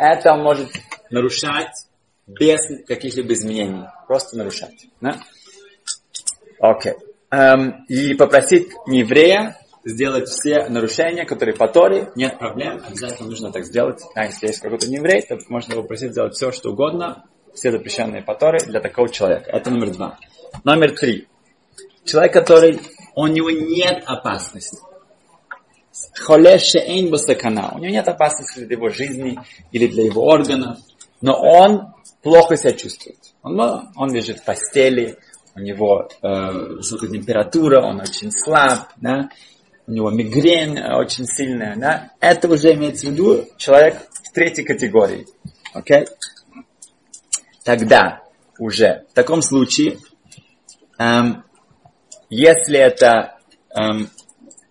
это 0.00 0.32
он 0.32 0.42
может 0.42 0.68
нарушать 1.10 1.86
без 2.26 2.60
каких-либо 2.88 3.34
изменений. 3.34 3.84
Просто 4.08 4.36
нарушать. 4.36 4.88
Да? 5.00 5.20
Окей. 6.58 6.92
Okay. 6.92 7.09
Um, 7.32 7.84
и 7.86 8.14
попросить 8.14 8.70
еврея 8.88 9.56
сделать 9.84 10.28
все 10.28 10.68
нарушения, 10.68 11.24
которые 11.24 11.54
по 11.54 11.68
Торе, 11.68 12.10
нет 12.16 12.38
проблем, 12.38 12.82
обязательно 12.86 13.28
нужно 13.28 13.52
так 13.52 13.64
сделать. 13.64 14.02
А 14.14 14.26
если 14.26 14.48
есть 14.48 14.60
какой-то 14.60 14.86
еврей, 14.86 15.22
то 15.22 15.38
можно 15.48 15.76
попросить 15.76 16.10
сделать 16.10 16.34
все, 16.34 16.50
что 16.50 16.70
угодно, 16.70 17.24
все 17.54 17.70
запрещенные 17.70 18.22
по 18.22 18.34
Торе 18.34 18.58
для 18.66 18.80
такого 18.80 19.08
человека. 19.08 19.50
Это 19.50 19.70
номер 19.70 19.92
два. 19.92 20.18
Номер 20.64 20.96
три. 20.96 21.28
Человек, 22.04 22.32
который, 22.32 22.80
у 23.14 23.26
него 23.26 23.50
нет 23.50 24.02
опасности. 24.06 24.78
Холеше 26.14 26.78
эйн 26.78 27.06
У 27.06 27.78
него 27.78 27.92
нет 27.92 28.08
опасности 28.08 28.60
для 28.60 28.76
его 28.76 28.88
жизни 28.88 29.38
или 29.72 29.86
для 29.86 30.04
его 30.04 30.24
органов, 30.24 30.78
но 31.20 31.34
он 31.34 31.94
плохо 32.22 32.56
себя 32.56 32.72
чувствует. 32.72 33.18
Он, 33.42 33.90
он 33.96 34.12
лежит 34.12 34.40
в 34.40 34.44
постели, 34.44 35.18
у 35.54 35.60
него 35.60 36.08
э, 36.22 36.50
высокая 36.76 37.10
температура, 37.10 37.82
он 37.82 38.00
очень 38.00 38.30
слаб, 38.30 38.88
да? 38.96 39.30
у 39.86 39.92
него 39.92 40.10
мигрень 40.10 40.80
очень 40.80 41.26
сильная. 41.26 41.76
Да? 41.76 42.12
Это 42.20 42.48
уже 42.48 42.74
имеется 42.74 43.08
в 43.08 43.10
виду 43.10 43.44
человек 43.56 44.00
в 44.12 44.32
третьей 44.32 44.64
категории. 44.64 45.26
Okay? 45.74 46.06
Тогда 47.64 48.22
уже 48.58 49.04
в 49.10 49.14
таком 49.14 49.42
случае, 49.42 49.98
эм, 50.98 51.44
если 52.28 52.78
это 52.78 53.38
эм, 53.74 54.08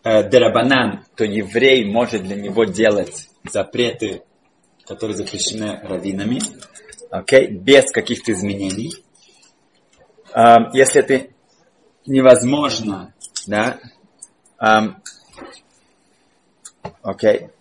э, 0.03 0.29
дерабанан, 0.29 1.03
то 1.15 1.25
еврей 1.25 1.85
может 1.85 2.23
для 2.23 2.35
него 2.35 2.63
делать 2.63 3.29
запреты, 3.43 4.23
которые 4.85 5.17
запрещены 5.17 5.79
раввинами 5.83 6.39
okay, 7.11 7.47
без 7.47 7.91
каких-то 7.91 8.31
изменений. 8.31 8.91
Um, 10.35 10.69
если 10.73 11.01
это 11.01 11.27
невозможно, 12.05 13.13
да, 13.47 13.79
окей, 17.01 17.49
okay, 17.49 17.51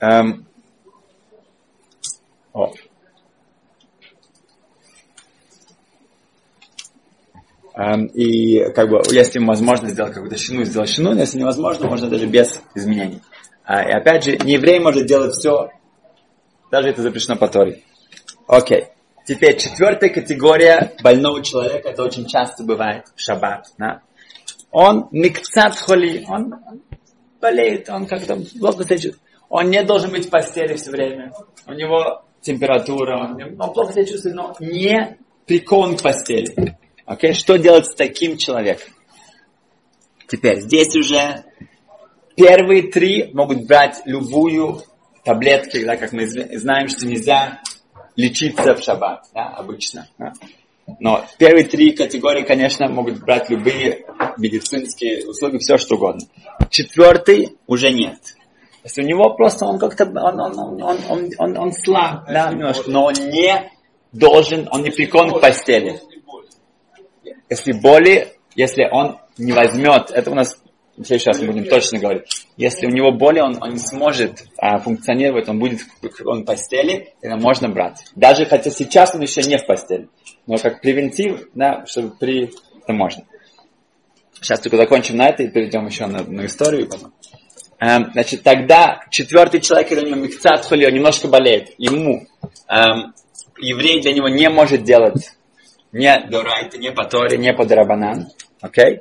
um, 0.00 0.44
о, 2.54 2.72
и 8.14 8.72
как 8.72 8.88
бы, 8.88 9.02
если 9.10 9.38
возможно 9.38 9.88
сделать 9.90 10.14
какую-то 10.14 10.38
шину, 10.38 10.64
сделать 10.64 10.88
шину, 10.88 11.14
если 11.14 11.38
невозможно, 11.38 11.88
можно 11.88 12.08
даже 12.08 12.26
без 12.26 12.60
изменений. 12.74 13.20
Uh, 13.68 13.86
и 13.86 13.92
опять 13.92 14.24
же, 14.24 14.36
не 14.38 14.54
еврей 14.54 14.80
может 14.80 15.06
делать 15.06 15.32
все, 15.34 15.70
даже 16.70 16.88
это 16.88 17.02
запрещено 17.02 17.36
по 17.36 17.48
Торе. 17.48 17.82
Окей. 18.46 18.88
Теперь 19.30 19.56
четвертая 19.58 20.10
категория 20.10 20.92
больного 21.04 21.40
человека, 21.40 21.90
это 21.90 22.02
очень 22.02 22.26
часто 22.26 22.64
бывает 22.64 23.04
в 23.14 23.20
шаббат. 23.20 23.68
Да? 23.78 24.02
Он 24.72 25.06
микцат 25.12 25.76
холи, 25.76 26.24
он 26.26 26.56
болеет, 27.40 27.88
он 27.90 28.06
как-то 28.06 28.34
плохо 28.58 28.82
себя 28.82 28.96
чувствует. 28.96 29.20
Он 29.48 29.70
не 29.70 29.84
должен 29.84 30.10
быть 30.10 30.26
в 30.26 30.30
постели 30.30 30.74
все 30.74 30.90
время. 30.90 31.32
У 31.64 31.72
него 31.74 32.24
температура, 32.40 33.18
он, 33.20 33.40
он 33.56 33.72
плохо 33.72 33.92
себя 33.92 34.04
чувствует, 34.04 34.34
но 34.34 34.56
не 34.58 35.16
прикован 35.46 35.96
к 35.96 36.02
постели. 36.02 36.76
Окей? 37.06 37.32
Что 37.32 37.56
делать 37.56 37.86
с 37.86 37.94
таким 37.94 38.36
человеком? 38.36 38.92
Теперь, 40.26 40.58
здесь 40.62 40.96
уже 40.96 41.44
первые 42.34 42.90
три 42.90 43.30
могут 43.32 43.64
брать 43.64 44.02
любую 44.06 44.82
таблетку, 45.22 45.78
да, 45.86 45.96
как 45.96 46.10
мы 46.10 46.26
знаем, 46.26 46.88
что 46.88 47.06
нельзя 47.06 47.60
лечиться 48.16 48.74
в 48.74 48.82
шаббат, 48.82 49.24
да, 49.34 49.48
обычно. 49.48 50.08
Да. 50.18 50.32
Но 50.98 51.24
первые 51.38 51.64
три 51.64 51.92
категории, 51.92 52.42
конечно, 52.42 52.88
могут 52.88 53.20
брать 53.20 53.48
любые 53.50 54.06
медицинские 54.38 55.28
услуги, 55.28 55.58
все 55.58 55.76
что 55.76 55.94
угодно. 55.96 56.26
Четвертый 56.68 57.56
уже 57.66 57.90
нет. 57.90 58.18
Если 58.82 59.02
у 59.02 59.06
него 59.06 59.34
просто 59.34 59.66
он 59.66 59.78
как-то 59.78 60.04
он, 60.04 60.40
он, 60.40 60.58
он, 60.58 60.82
он, 60.82 60.98
он, 61.08 61.30
он, 61.38 61.58
он 61.58 61.72
слаб, 61.72 62.26
да, 62.26 62.50
немножко, 62.50 62.90
но 62.90 63.04
он 63.04 63.14
не 63.14 63.70
должен, 64.12 64.68
он 64.70 64.82
не 64.82 64.90
прикован 64.90 65.30
к 65.30 65.40
постели. 65.40 66.00
Если 67.48 67.72
боли, 67.72 68.32
если 68.54 68.88
он 68.90 69.18
не 69.38 69.52
возьмет, 69.52 70.10
это 70.10 70.30
у 70.30 70.34
нас 70.34 70.60
в 71.02 71.06
следующий 71.06 71.44
мы 71.46 71.52
будем 71.52 71.64
точно 71.64 71.98
говорить. 71.98 72.46
Если 72.56 72.86
у 72.86 72.90
него 72.90 73.10
боли, 73.10 73.40
он, 73.40 73.56
он 73.60 73.70
не 73.70 73.78
сможет 73.78 74.44
а, 74.58 74.78
функционировать, 74.78 75.48
он 75.48 75.58
будет 75.58 75.80
он 76.24 76.42
в 76.42 76.44
постели, 76.44 77.14
это 77.22 77.36
можно 77.36 77.68
брать. 77.68 78.04
Даже 78.14 78.44
хотя 78.44 78.70
сейчас 78.70 79.14
он 79.14 79.22
еще 79.22 79.42
не 79.42 79.56
в 79.56 79.66
постели. 79.66 80.08
Но 80.46 80.58
как 80.58 80.80
превентив, 80.80 81.48
да, 81.54 81.86
чтобы 81.86 82.12
при... 82.18 82.50
Это 82.82 82.92
можно. 82.92 83.24
Сейчас 84.34 84.60
только 84.60 84.76
закончим 84.76 85.16
на 85.16 85.28
это 85.28 85.42
и 85.42 85.48
перейдем 85.48 85.86
еще 85.86 86.06
на, 86.06 86.22
на 86.22 86.46
историю. 86.46 86.88
Эм, 87.78 88.10
значит, 88.12 88.42
тогда 88.42 89.00
четвертый 89.10 89.60
человек, 89.60 89.92
или 89.92 90.00
у 90.00 90.06
него 90.08 90.20
микцат 90.20 90.64
холи, 90.66 90.86
он 90.86 90.92
немножко 90.92 91.28
болеет. 91.28 91.70
Ему 91.78 92.26
эм, 92.68 93.14
еврей 93.58 94.02
для 94.02 94.12
него 94.12 94.28
не 94.28 94.48
может 94.50 94.82
делать 94.82 95.32
не 95.92 96.20
дорайта, 96.28 96.78
не 96.78 96.92
по 96.92 97.04
Торе, 97.04 97.36
не 97.36 97.52
по. 97.52 97.64
Окей? 97.64 98.96
Okay? 98.96 99.00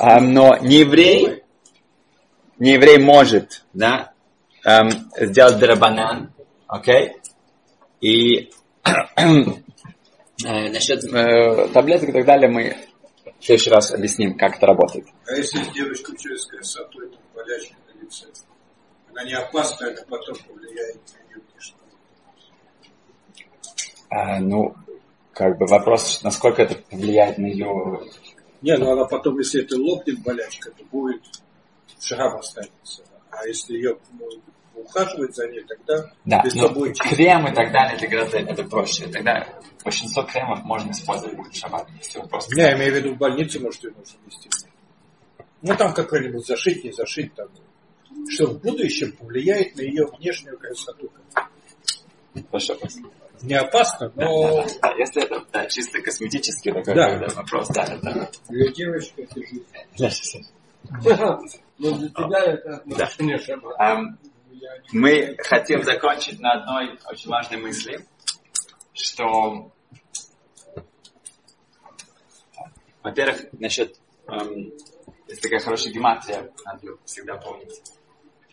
Um, 0.00 0.20
но 0.28 0.56
не 0.58 0.80
еврей, 0.80 1.42
не 2.58 2.74
еврей 2.74 2.98
может, 2.98 3.64
да, 3.72 4.12
um, 4.64 4.90
сделать 5.16 5.58
драбанан, 5.58 6.32
окей? 6.68 7.08
Okay? 7.08 7.12
И 8.00 8.50
э, 8.84 10.68
насчет 10.70 11.02
э, 11.04 11.68
таблеток 11.68 12.10
и 12.10 12.12
так 12.12 12.24
далее 12.24 12.48
мы 12.48 12.76
в 13.40 13.44
следующий 13.44 13.70
раз 13.70 13.92
объясним, 13.92 14.36
как 14.36 14.56
это 14.56 14.66
работает. 14.66 15.06
А 15.26 15.32
если 15.34 15.64
девочка 15.72 16.16
через 16.16 16.46
красоту, 16.46 17.00
это 17.02 17.16
болячка 17.34 17.74
на 17.88 18.00
лице, 18.00 18.26
она 19.10 19.24
не 19.24 19.34
опасна, 19.34 19.86
это 19.86 20.04
потом 20.08 20.36
повлияет 20.46 21.00
на 21.12 21.34
ее 21.34 21.42
а, 24.10 24.40
Ну, 24.40 24.74
как 25.32 25.58
бы 25.58 25.66
вопрос, 25.66 26.22
насколько 26.22 26.62
это 26.62 26.76
повлияет 26.76 27.38
на 27.38 27.46
ее 27.46 28.00
не, 28.60 28.76
ну 28.76 28.90
она 28.90 29.04
потом, 29.04 29.38
если 29.38 29.62
это 29.62 29.76
лопнет 29.76 30.22
болячка, 30.22 30.70
то 30.70 30.84
будет 30.84 31.22
шрам 32.00 32.36
останется. 32.36 33.04
А 33.30 33.46
если 33.46 33.74
ее 33.74 33.98
ну, 34.18 34.28
ухаживать 34.74 35.34
за 35.34 35.46
ней, 35.48 35.64
тогда 35.64 36.10
да, 36.24 36.42
но 36.54 36.68
будет 36.70 36.98
крем 36.98 37.46
и 37.46 37.54
так 37.54 37.72
далее, 37.72 37.96
это 37.96 38.06
гораздо 38.08 38.38
это 38.38 38.64
проще. 38.64 39.06
Тогда 39.08 39.46
большинство 39.84 40.22
кремов 40.24 40.64
можно 40.64 40.90
использовать 40.90 41.36
будет 41.36 41.54
шаббат. 41.54 41.88
Просто 42.30 42.56
не, 42.56 42.62
я 42.62 42.76
имею 42.76 42.92
в 42.92 42.96
виду 42.96 43.14
в 43.14 43.18
больнице, 43.18 43.60
может, 43.60 43.84
ее 43.84 43.92
нужно 43.96 44.18
вести. 44.26 44.48
Ну, 45.62 45.76
там 45.76 45.92
как-нибудь 45.92 46.46
зашить, 46.46 46.84
не 46.84 46.92
зашить, 46.92 47.34
там, 47.34 47.48
что 48.28 48.46
в 48.46 48.60
будущем 48.60 49.12
повлияет 49.12 49.76
на 49.76 49.82
ее 49.82 50.06
внешнюю 50.06 50.58
красоту. 50.58 51.10
Хорошо, 52.50 52.74
спасибо 52.76 53.10
не 53.42 53.54
опасно, 53.54 54.12
но... 54.14 54.62
Да, 54.62 54.68
да, 54.82 54.94
если 54.96 55.22
это 55.22 55.44
да, 55.52 55.66
чисто 55.66 56.00
косметический 56.00 56.72
такой 56.72 56.94
да. 56.94 57.28
вопрос, 57.34 57.68
да, 57.68 57.84
это... 57.84 58.30
Для 58.48 58.68
девочки 58.72 59.20
это 59.20 59.40
жизнь. 59.96 60.46
Но 61.78 61.96
для 61.96 62.08
тебя 62.08 62.44
это 62.44 62.82
Да. 62.86 63.08
не 63.20 63.38
шаббат. 63.38 63.80
Эм, 63.80 64.18
мы 64.92 65.36
хотим 65.38 65.84
закончить 65.84 66.40
на 66.40 66.52
одной 66.52 66.98
очень 67.10 67.30
важной 67.30 67.58
мысли, 67.58 68.04
что, 68.92 69.70
во-первых, 73.02 73.46
насчет, 73.52 73.96
эм, 74.26 74.72
есть 75.28 75.42
такая 75.42 75.60
хорошая 75.60 75.92
гематрия, 75.92 76.50
надо 76.64 76.96
всегда 77.04 77.36
помнить. 77.36 77.82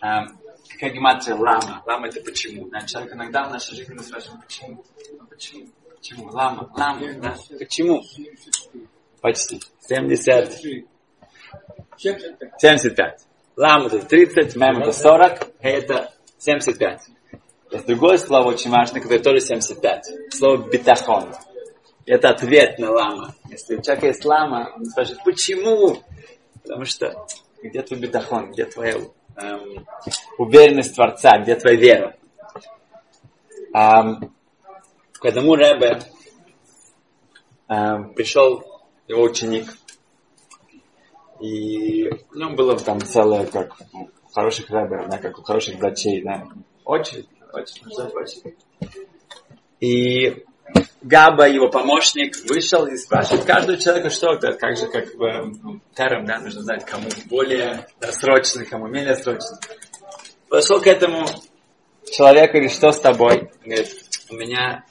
Эм, 0.01 0.37
какая 0.69 0.91
гематрия 0.91 1.35
лама? 1.35 1.83
Лама 1.85 2.07
это 2.07 2.21
почему? 2.21 2.67
Да, 2.69 2.81
человек 2.81 3.13
иногда 3.13 3.47
в 3.47 3.51
нашей 3.51 3.75
жизни 3.75 3.93
мы 3.93 4.03
спрашиваем, 4.03 4.41
почему? 4.41 4.83
Ну, 5.17 5.27
почему? 5.27 5.67
Почему? 5.97 6.31
Лама, 6.31 6.71
лама, 6.75 7.13
да. 7.15 7.35
Почему? 7.57 8.03
Почти. 9.21 9.59
70, 9.87 10.85
75. 11.97 13.27
Лам 13.57 13.85
это 13.85 13.99
30, 13.99 14.55
мем 14.55 14.81
это 14.81 14.91
40, 14.91 15.47
хей 15.61 15.73
это 15.73 16.13
75. 16.37 17.01
Есть 17.71 17.87
другое 17.87 18.17
слово 18.17 18.49
очень 18.49 18.69
важное, 18.69 19.01
которое 19.01 19.19
тоже 19.19 19.39
75. 19.39 20.33
Слово 20.33 20.69
битахон. 20.69 21.33
Это 22.05 22.29
ответ 22.29 22.77
на 22.77 22.91
лама. 22.91 23.35
Если 23.49 23.77
у 23.77 23.81
человека 23.81 24.07
есть 24.07 24.23
лама, 24.25 24.73
он 24.75 24.85
спрашивает, 24.85 25.23
почему? 25.23 26.03
Потому 26.61 26.85
что 26.85 27.25
где 27.63 27.81
твой 27.81 27.99
битахон, 27.99 28.51
где 28.51 28.65
твоя 28.65 28.99
эм, 29.37 29.85
уверенность 30.37 30.95
Творца, 30.95 31.37
где 31.39 31.55
твоя 31.55 31.77
вера? 31.77 32.17
Эм, 33.73 34.33
к 35.13 35.25
одному 35.25 35.55
Рэбе 35.55 35.99
эм, 37.67 38.13
пришел 38.13 38.63
его 39.07 39.23
ученик, 39.23 39.67
и 41.39 42.09
у 42.33 42.37
него 42.37 42.51
было 42.51 42.77
там 42.77 43.01
целое, 43.01 43.45
как 43.45 43.75
у 43.93 44.09
хороших 44.33 44.69
рэберов, 44.69 45.09
да, 45.09 45.17
как 45.17 45.37
у 45.39 45.43
хороших 45.43 45.77
врачей, 45.77 46.21
да, 46.23 46.47
очередь, 46.83 47.27
очередь, 47.53 48.15
очередь. 48.15 48.57
И 49.79 50.45
Габа, 51.05 51.47
его 51.47 51.69
помощник, 51.69 52.35
вышел 52.49 52.87
и 52.87 52.97
спрашивает 52.97 53.45
каждого 53.45 53.77
человека, 53.77 54.09
что 54.09 54.33
это, 54.33 54.53
как 54.53 54.75
же, 54.75 54.87
как 54.87 55.15
бы, 55.15 55.79
тером, 55.93 56.25
да, 56.25 56.39
нужно 56.39 56.63
знать, 56.63 56.83
кому 56.83 57.07
более 57.25 57.87
срочно, 58.09 58.65
кому 58.65 58.87
менее 58.87 59.15
срочно. 59.15 59.59
Подошел 60.49 60.81
к 60.81 60.87
этому 60.87 61.27
человеку, 62.11 62.53
говорит, 62.53 62.71
что 62.71 62.91
с 62.91 62.99
тобой? 62.99 63.51
Говорит, 63.63 63.93
у 64.31 64.33
меня 64.33 64.83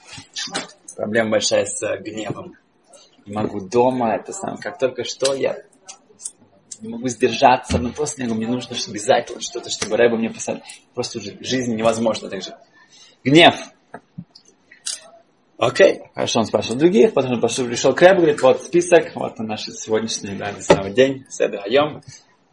проблема 0.96 1.31
большая 1.31 1.66
с 1.66 1.81
гневом. 1.98 2.55
Не 3.27 3.35
могу 3.35 3.61
дома, 3.61 4.14
это 4.14 4.33
сам, 4.33 4.57
как 4.59 4.79
только 4.79 5.03
что 5.03 5.35
я 5.35 5.64
не 6.81 6.90
могу 6.90 7.09
сдержаться, 7.09 7.79
но 7.79 7.90
просто 7.90 8.22
не 8.22 8.29
могу, 8.29 8.38
мне 8.38 8.46
нужно 8.46 8.77
чтобы 8.77 8.98
обязательно 8.98 9.40
что-то, 9.40 9.68
чтобы 9.68 9.96
Рэба 9.96 10.16
мне 10.16 10.29
писал. 10.29 10.62
Просто 10.94 11.18
уже 11.18 11.37
жизнь 11.40 11.74
невозможно 11.74 12.29
так 12.29 12.40
же. 12.40 12.57
Гнев. 13.24 13.57
Окей, 15.57 16.03
хорошо, 16.14 16.40
он 16.40 16.47
спрашивал 16.47 16.79
других, 16.79 17.14
потом 17.14 17.35
он 17.35 17.40
пошел, 17.40 17.64
пришел 17.67 17.95
к 17.95 18.03
Рэбу, 18.03 18.23
говорит, 18.23 18.43
вот 18.43 18.62
список, 18.62 19.14
вот 19.14 19.38
он 19.38 19.47
наш 19.47 19.64
сегодняшний, 19.67 20.35
да, 20.37 20.53
самый 20.61 20.93
день, 20.93 21.27
седаем, 21.31 22.03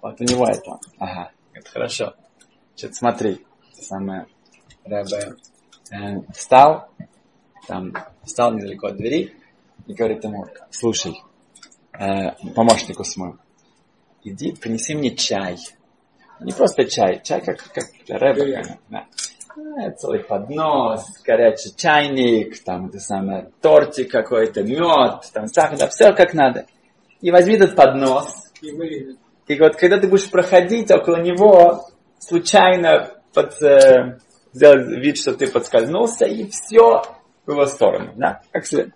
вот 0.02 0.22
у 0.22 0.24
него 0.24 0.46
это. 0.46 0.80
Ага, 1.00 1.32
это 1.54 1.70
хорошо. 1.70 2.14
Что-то 2.76 2.94
смотри, 2.94 3.46
самое, 3.74 4.28
Рэбе 4.86 5.36
э, 5.92 6.22
встал, 6.36 6.90
там, 7.68 7.94
встал 8.24 8.54
недалеко 8.54 8.88
от 8.88 8.98
двери 8.98 9.36
и 9.88 9.94
говорит 9.94 10.24
ему, 10.24 10.46
слушай, 10.70 11.16
э, 11.94 12.34
помощнику 12.54 13.04
своему, 13.04 13.38
иди, 14.24 14.52
принеси 14.52 14.94
мне 14.94 15.16
чай. 15.16 15.58
Не 16.40 16.54
просто 16.54 16.86
чай, 16.86 17.22
чай 17.24 17.42
как, 17.42 17.64
как 17.74 17.86
рэбе, 18.08 18.78
да. 18.90 19.08
Целый 19.98 20.20
поднос, 20.20 21.06
горячий 21.26 21.76
чайник, 21.76 22.64
там 22.64 22.88
это 22.88 23.00
самое, 23.00 23.52
тортик 23.62 24.12
какой-то, 24.12 24.64
мед, 24.64 25.30
там 25.34 25.48
сахар, 25.48 25.78
да, 25.78 25.88
все 25.88 26.14
как 26.14 26.34
надо. 26.34 26.66
И 27.22 27.32
возьми 27.32 27.56
этот 27.56 27.76
поднос, 27.76 28.52
и 28.62 29.60
вот 29.60 29.76
когда 29.76 30.00
ты 30.00 30.08
будешь 30.08 30.30
проходить 30.30 30.92
около 30.92 31.18
него, 31.18 31.88
случайно 32.20 33.12
под, 33.34 33.62
э, 33.62 34.20
сделать 34.54 34.88
вид, 34.88 35.18
что 35.18 35.34
ты 35.34 35.52
подскользнулся, 35.52 36.26
и 36.26 36.50
все 36.50 37.02
в 37.46 37.52
его 37.52 37.66
сторону, 37.66 38.14
да, 38.16 38.42
как 38.52 38.66
следует. 38.66 38.94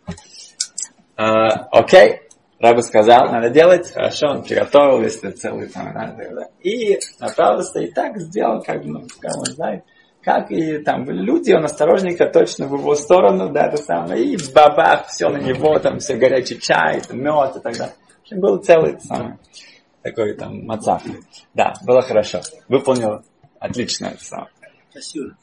А, 1.17 1.67
Окей, 1.71 2.21
Раба 2.59 2.81
сказал, 2.81 3.31
надо 3.31 3.49
делать, 3.49 3.91
хорошо, 3.91 4.27
он 4.29 4.43
приготовил 4.43 5.01
этот 5.01 5.37
целый 5.37 5.67
там, 5.67 5.93
да, 5.93 6.15
да, 6.17 6.29
да. 6.29 6.47
и 6.61 6.99
направился, 7.19 7.79
и 7.79 7.91
так 7.91 8.17
сделал, 8.17 8.61
как 8.61 8.83
ну, 8.85 9.05
как 9.19 9.35
он 9.37 9.45
знает, 9.45 9.83
как 10.25 10.51
и 10.51 10.79
там 10.79 11.07
люди, 11.07 11.53
он 11.53 11.65
осторожненько 11.65 12.25
точно 12.25 12.67
в 12.67 12.73
его 12.73 12.95
сторону, 12.95 13.51
да, 13.51 13.67
это 13.67 13.77
самое, 13.77 14.23
и 14.25 14.35
бабах, 14.51 15.05
все 15.07 15.29
на 15.29 15.37
него, 15.37 15.77
там 15.77 15.99
все 15.99 16.15
горячий 16.15 16.59
чай, 16.59 16.99
там, 17.01 17.19
мед 17.19 17.55
и 17.55 17.59
так 17.59 17.77
далее. 17.77 17.95
В 18.17 18.21
общем, 18.23 18.39
был 18.39 18.57
целый 18.57 18.93
это 18.93 19.01
самое, 19.01 19.39
такой 20.01 20.33
там 20.33 20.65
мацав. 20.65 21.03
Да, 21.53 21.73
было 21.85 22.01
хорошо. 22.01 22.41
Выполнил 22.67 23.21
отлично 23.59 24.07
это 24.07 24.23
самое. 24.23 24.49
Спасибо. 24.89 25.37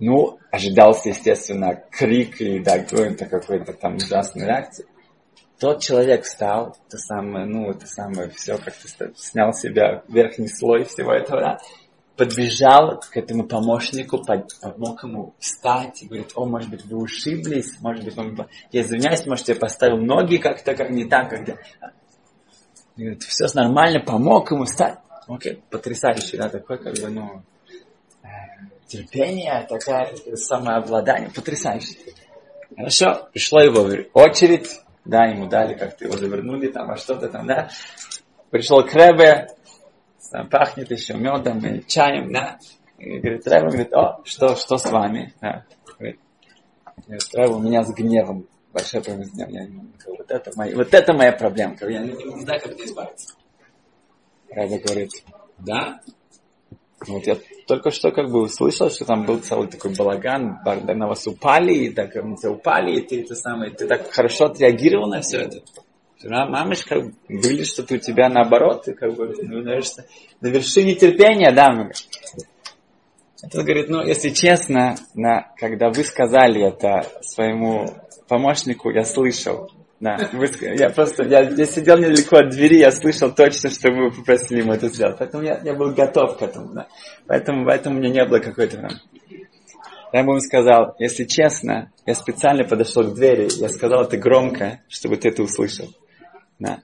Ну, 0.00 0.38
ожидался, 0.52 1.08
естественно, 1.08 1.82
крик 1.90 2.42
и 2.42 2.60
да, 2.60 2.80
какой-то 2.80 3.24
какой-то 3.24 3.72
там 3.72 3.96
ужасной 3.96 4.44
реакции. 4.44 4.84
Тот 5.58 5.80
человек 5.80 6.24
встал, 6.24 6.76
то 6.90 6.98
самое, 6.98 7.46
ну, 7.46 7.70
это 7.70 7.86
самое, 7.86 8.28
все 8.30 8.58
как-то 8.58 9.12
снял 9.16 9.54
с 9.54 9.62
себя 9.62 10.04
верхний 10.08 10.46
слой 10.46 10.84
всего 10.84 11.12
этого, 11.12 11.40
да, 11.40 11.58
подбежал 12.18 13.00
к 13.00 13.16
этому 13.16 13.46
помощнику, 13.46 14.20
помог 14.60 15.04
ему 15.04 15.34
встать 15.38 16.02
и 16.02 16.06
говорит, 16.06 16.32
о, 16.34 16.44
может 16.44 16.68
быть, 16.68 16.84
вы 16.84 16.98
ушиблись, 16.98 17.80
может 17.80 18.04
быть, 18.04 18.18
он... 18.18 18.36
я 18.72 18.82
извиняюсь, 18.82 19.24
может, 19.24 19.48
я 19.48 19.54
поставил 19.54 19.98
ноги 19.98 20.36
как-то 20.36 20.74
как 20.74 20.90
не 20.90 21.04
так, 21.04 21.30
когда... 21.30 21.54
И 22.96 23.02
говорит, 23.02 23.22
все 23.22 23.46
нормально, 23.54 24.00
помог 24.00 24.50
ему 24.50 24.64
встать. 24.64 24.98
Окей, 25.28 25.62
потрясающе, 25.70 26.36
да, 26.38 26.48
такой, 26.48 26.78
как 26.78 26.94
бы, 26.94 27.08
ну, 27.08 27.42
э, 28.24 28.28
терпение, 28.88 29.64
такая 29.68 30.12
самообладание, 30.34 31.30
потрясающе. 31.30 31.94
Хорошо, 32.76 33.28
пришла 33.32 33.62
его 33.62 33.88
очередь, 34.12 34.80
да, 35.04 35.26
ему 35.26 35.46
дали, 35.46 35.74
как-то 35.74 36.06
его 36.06 36.16
завернули 36.16 36.66
там, 36.66 36.90
а 36.90 36.96
что-то 36.96 37.28
там, 37.28 37.46
да. 37.46 37.70
Пришел 38.50 38.82
к 38.82 38.92
Ребе, 38.92 39.48
там 40.30 40.48
пахнет 40.48 40.90
еще 40.90 41.14
медом 41.14 41.58
и 41.64 41.86
чаем, 41.86 42.32
да. 42.32 42.58
И 42.98 43.18
говорит, 43.18 43.46
Ребе, 43.46 43.66
говорит, 43.66 43.92
о, 43.94 44.20
что, 44.24 44.56
что 44.56 44.76
с 44.76 44.90
вами? 44.90 45.32
Да. 45.40 45.64
Говорит, 45.98 46.20
Ребе, 47.06 47.52
у 47.52 47.60
меня 47.60 47.82
с 47.82 47.92
гневом 47.92 48.46
большая 48.72 49.02
проблема 49.02 49.24
с 49.24 49.32
гневом. 49.32 49.52
Я. 49.52 49.68
Вот 50.06 50.30
это, 50.30 50.50
моя, 50.56 50.76
вот 50.76 50.94
это 50.94 51.12
моя 51.12 51.32
проблема. 51.32 51.76
Я 51.80 52.00
не, 52.00 52.12
не 52.12 52.40
знаю, 52.40 52.60
как 52.60 52.74
нее 52.74 52.86
избавиться. 52.86 53.34
Ребе 54.50 54.78
говорит, 54.78 55.10
да, 55.58 56.00
вот 57.06 57.26
я 57.26 57.36
только 57.66 57.90
что 57.90 58.10
как 58.10 58.30
бы 58.30 58.42
услышал, 58.42 58.90
что 58.90 59.04
там 59.04 59.24
был 59.24 59.38
целый 59.38 59.68
такой 59.68 59.94
балаган, 59.94 60.58
на 60.64 61.06
вас 61.06 61.26
упали, 61.26 61.72
и 61.72 61.90
так 61.90 62.10
упали, 62.50 62.98
и 62.98 63.00
ты 63.06 63.22
это 63.22 63.34
самое, 63.34 63.70
ты 63.70 63.86
так 63.86 64.10
хорошо 64.10 64.46
отреагировал 64.46 65.08
на 65.08 65.20
все 65.20 65.42
это. 65.42 65.62
Ма- 66.24 66.48
Мамочка, 66.48 67.10
выглядит, 67.28 67.66
что 67.66 67.82
ты 67.84 67.96
у 67.96 67.98
тебя 67.98 68.28
наоборот, 68.28 68.84
ты 68.84 68.94
как 68.94 69.14
бы 69.14 69.34
ну, 69.42 69.62
наверное, 69.62 70.06
на 70.40 70.48
вершине 70.48 70.94
терпения, 70.94 71.52
да. 71.52 71.90
Это 73.40 73.62
говорит, 73.62 73.88
ну, 73.88 74.04
если 74.04 74.30
честно, 74.30 74.96
на, 75.14 75.52
когда 75.56 75.90
вы 75.90 76.02
сказали 76.02 76.66
это 76.66 77.06
своему 77.22 77.86
помощнику, 78.26 78.90
я 78.90 79.04
слышал, 79.04 79.70
да, 80.00 80.28
вы 80.32 80.48
я 80.76 80.90
просто, 80.90 81.22
я, 81.24 81.42
я 81.42 81.66
сидел 81.66 81.98
недалеко 81.98 82.38
от 82.38 82.50
двери, 82.50 82.78
я 82.78 82.90
слышал 82.90 83.32
точно, 83.32 83.70
что 83.70 83.92
вы 83.92 84.10
попросили 84.10 84.60
ему 84.60 84.72
это 84.72 84.88
сделать. 84.88 85.16
Поэтому 85.18 85.44
я, 85.44 85.60
я 85.62 85.74
был 85.74 85.92
готов 85.92 86.36
к 86.36 86.42
этому, 86.42 86.72
да. 86.72 86.88
Поэтому, 87.28 87.64
поэтому 87.64 87.96
у 87.96 87.98
меня 88.00 88.10
не 88.10 88.24
было 88.24 88.40
какой-то 88.40 88.76
там. 88.76 88.90
Я 90.12 90.24
бы 90.24 90.30
ему 90.30 90.40
сказал, 90.40 90.96
если 90.98 91.24
честно, 91.24 91.92
я 92.06 92.14
специально 92.14 92.64
подошел 92.64 93.04
к 93.04 93.14
двери, 93.14 93.48
я 93.60 93.68
сказал 93.68 94.02
это 94.02 94.16
громко, 94.16 94.80
чтобы 94.88 95.16
ты 95.16 95.28
это 95.28 95.42
услышал. 95.42 95.88
Да. 96.58 96.82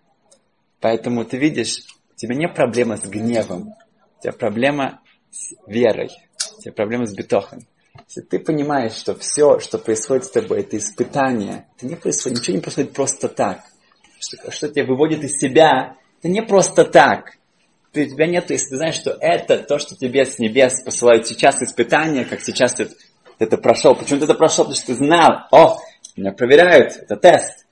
Поэтому 0.81 1.25
ты 1.25 1.39
видишь, 1.39 1.79
у 2.13 2.17
тебя 2.17 2.35
не 2.35 2.49
проблема 2.49 2.97
с 2.97 3.03
гневом, 3.03 3.75
у 4.19 4.23
тебя 4.23 4.33
проблема 4.33 5.01
с 5.31 5.55
верой, 5.67 6.11
у 6.59 6.61
тебя 6.61 6.73
проблема 6.73 7.07
с 7.07 7.15
бетохом. 7.15 7.67
Если 8.09 8.23
ты 8.23 8.39
понимаешь, 8.39 8.93
что 8.93 9.15
все, 9.15 9.61
что 9.61 9.79
происходит 9.79 10.25
с 10.25 10.31
тобой, 10.31 10.61
это 10.61 10.77
испытание, 10.77 11.69
это 11.77 11.87
не 11.87 11.95
происходит, 11.95 12.39
ничего 12.39 12.57
не 12.57 12.63
происходит 12.63 12.93
просто 12.93 13.29
так. 13.29 13.63
Что, 14.19 14.51
что 14.51 14.69
тебя 14.69 14.87
выводит 14.87 15.23
из 15.23 15.39
себя, 15.39 15.97
это 16.19 16.29
не 16.29 16.43
просто 16.43 16.85
так. 16.85 17.37
Ты, 17.93 18.07
у 18.07 18.11
тебя 18.11 18.27
нет, 18.27 18.51
если 18.51 18.71
ты 18.71 18.77
знаешь, 18.77 18.97
что 18.97 19.17
это 19.21 19.59
то, 19.59 19.79
что 19.79 19.97
тебе 19.97 20.25
с 20.25 20.39
небес 20.39 20.83
посылают 20.83 21.27
сейчас 21.27 21.63
испытания, 21.63 22.25
как 22.25 22.41
сейчас 22.41 22.75
ты 22.75 22.89
это 23.39 23.57
прошел. 23.57 23.95
Почему 23.95 24.19
ты 24.19 24.25
это 24.25 24.35
прошел? 24.35 24.65
Потому 24.65 24.77
что 24.77 24.87
ты 24.87 24.95
знал, 24.95 25.47
о, 25.53 25.79
меня 26.17 26.33
проверяют, 26.33 26.97
это 26.97 27.17
тест. 27.17 27.64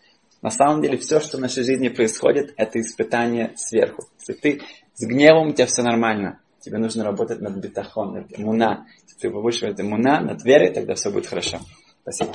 На 0.43 0.51
самом 0.51 0.83
деле 0.83 0.99
все, 0.99 1.21
что 1.21 1.39
в 1.39 1.41
нашей 1.41 1.65
жизни 1.65 1.89
происходит, 1.89 2.53
это 2.57 2.81
испытание 2.81 3.53
сверху. 3.57 4.05
Если 4.19 4.33
ты 4.35 4.61
С 4.95 5.07
гневом 5.07 5.49
у 5.49 5.53
тебя 5.53 5.67
все 5.67 5.83
нормально. 5.83 6.41
Тебе 6.61 6.79
нужно 6.79 7.05
работать 7.05 7.41
над 7.41 7.57
бетахон, 7.57 8.15
над 8.15 8.39
муна. 8.39 8.87
Если 9.05 9.19
ты 9.19 9.31
повышиваешь 9.31 9.79
муна 9.79 10.21
над 10.21 10.45
верой, 10.45 10.73
тогда 10.73 10.95
все 10.95 11.11
будет 11.11 11.27
хорошо. 11.27 11.61
Спасибо. 12.03 12.35